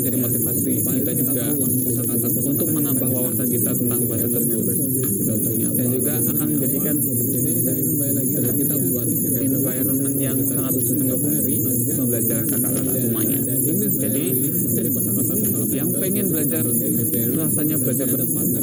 kita 3.46 3.70
tentang 3.72 4.00
bahasa 4.10 4.26
tersebut 4.26 4.64
dan 5.76 5.86
juga 5.94 6.14
akan 6.18 6.48
menjadikan 6.56 6.96
agar 8.36 8.52
kita 8.52 8.74
buat 8.90 9.08
environment 9.40 10.16
yang 10.20 10.38
sangat 10.44 10.74
mendukung 10.92 11.36
pembelajaran 11.86 12.46
kakak-kakak 12.46 12.96
semuanya 13.00 13.38
jadi 13.96 14.26
yang 15.72 15.90
pengen 15.96 16.26
belajar 16.30 16.64
rasanya 17.36 17.76
belajar 17.80 18.06
pada 18.10 18.60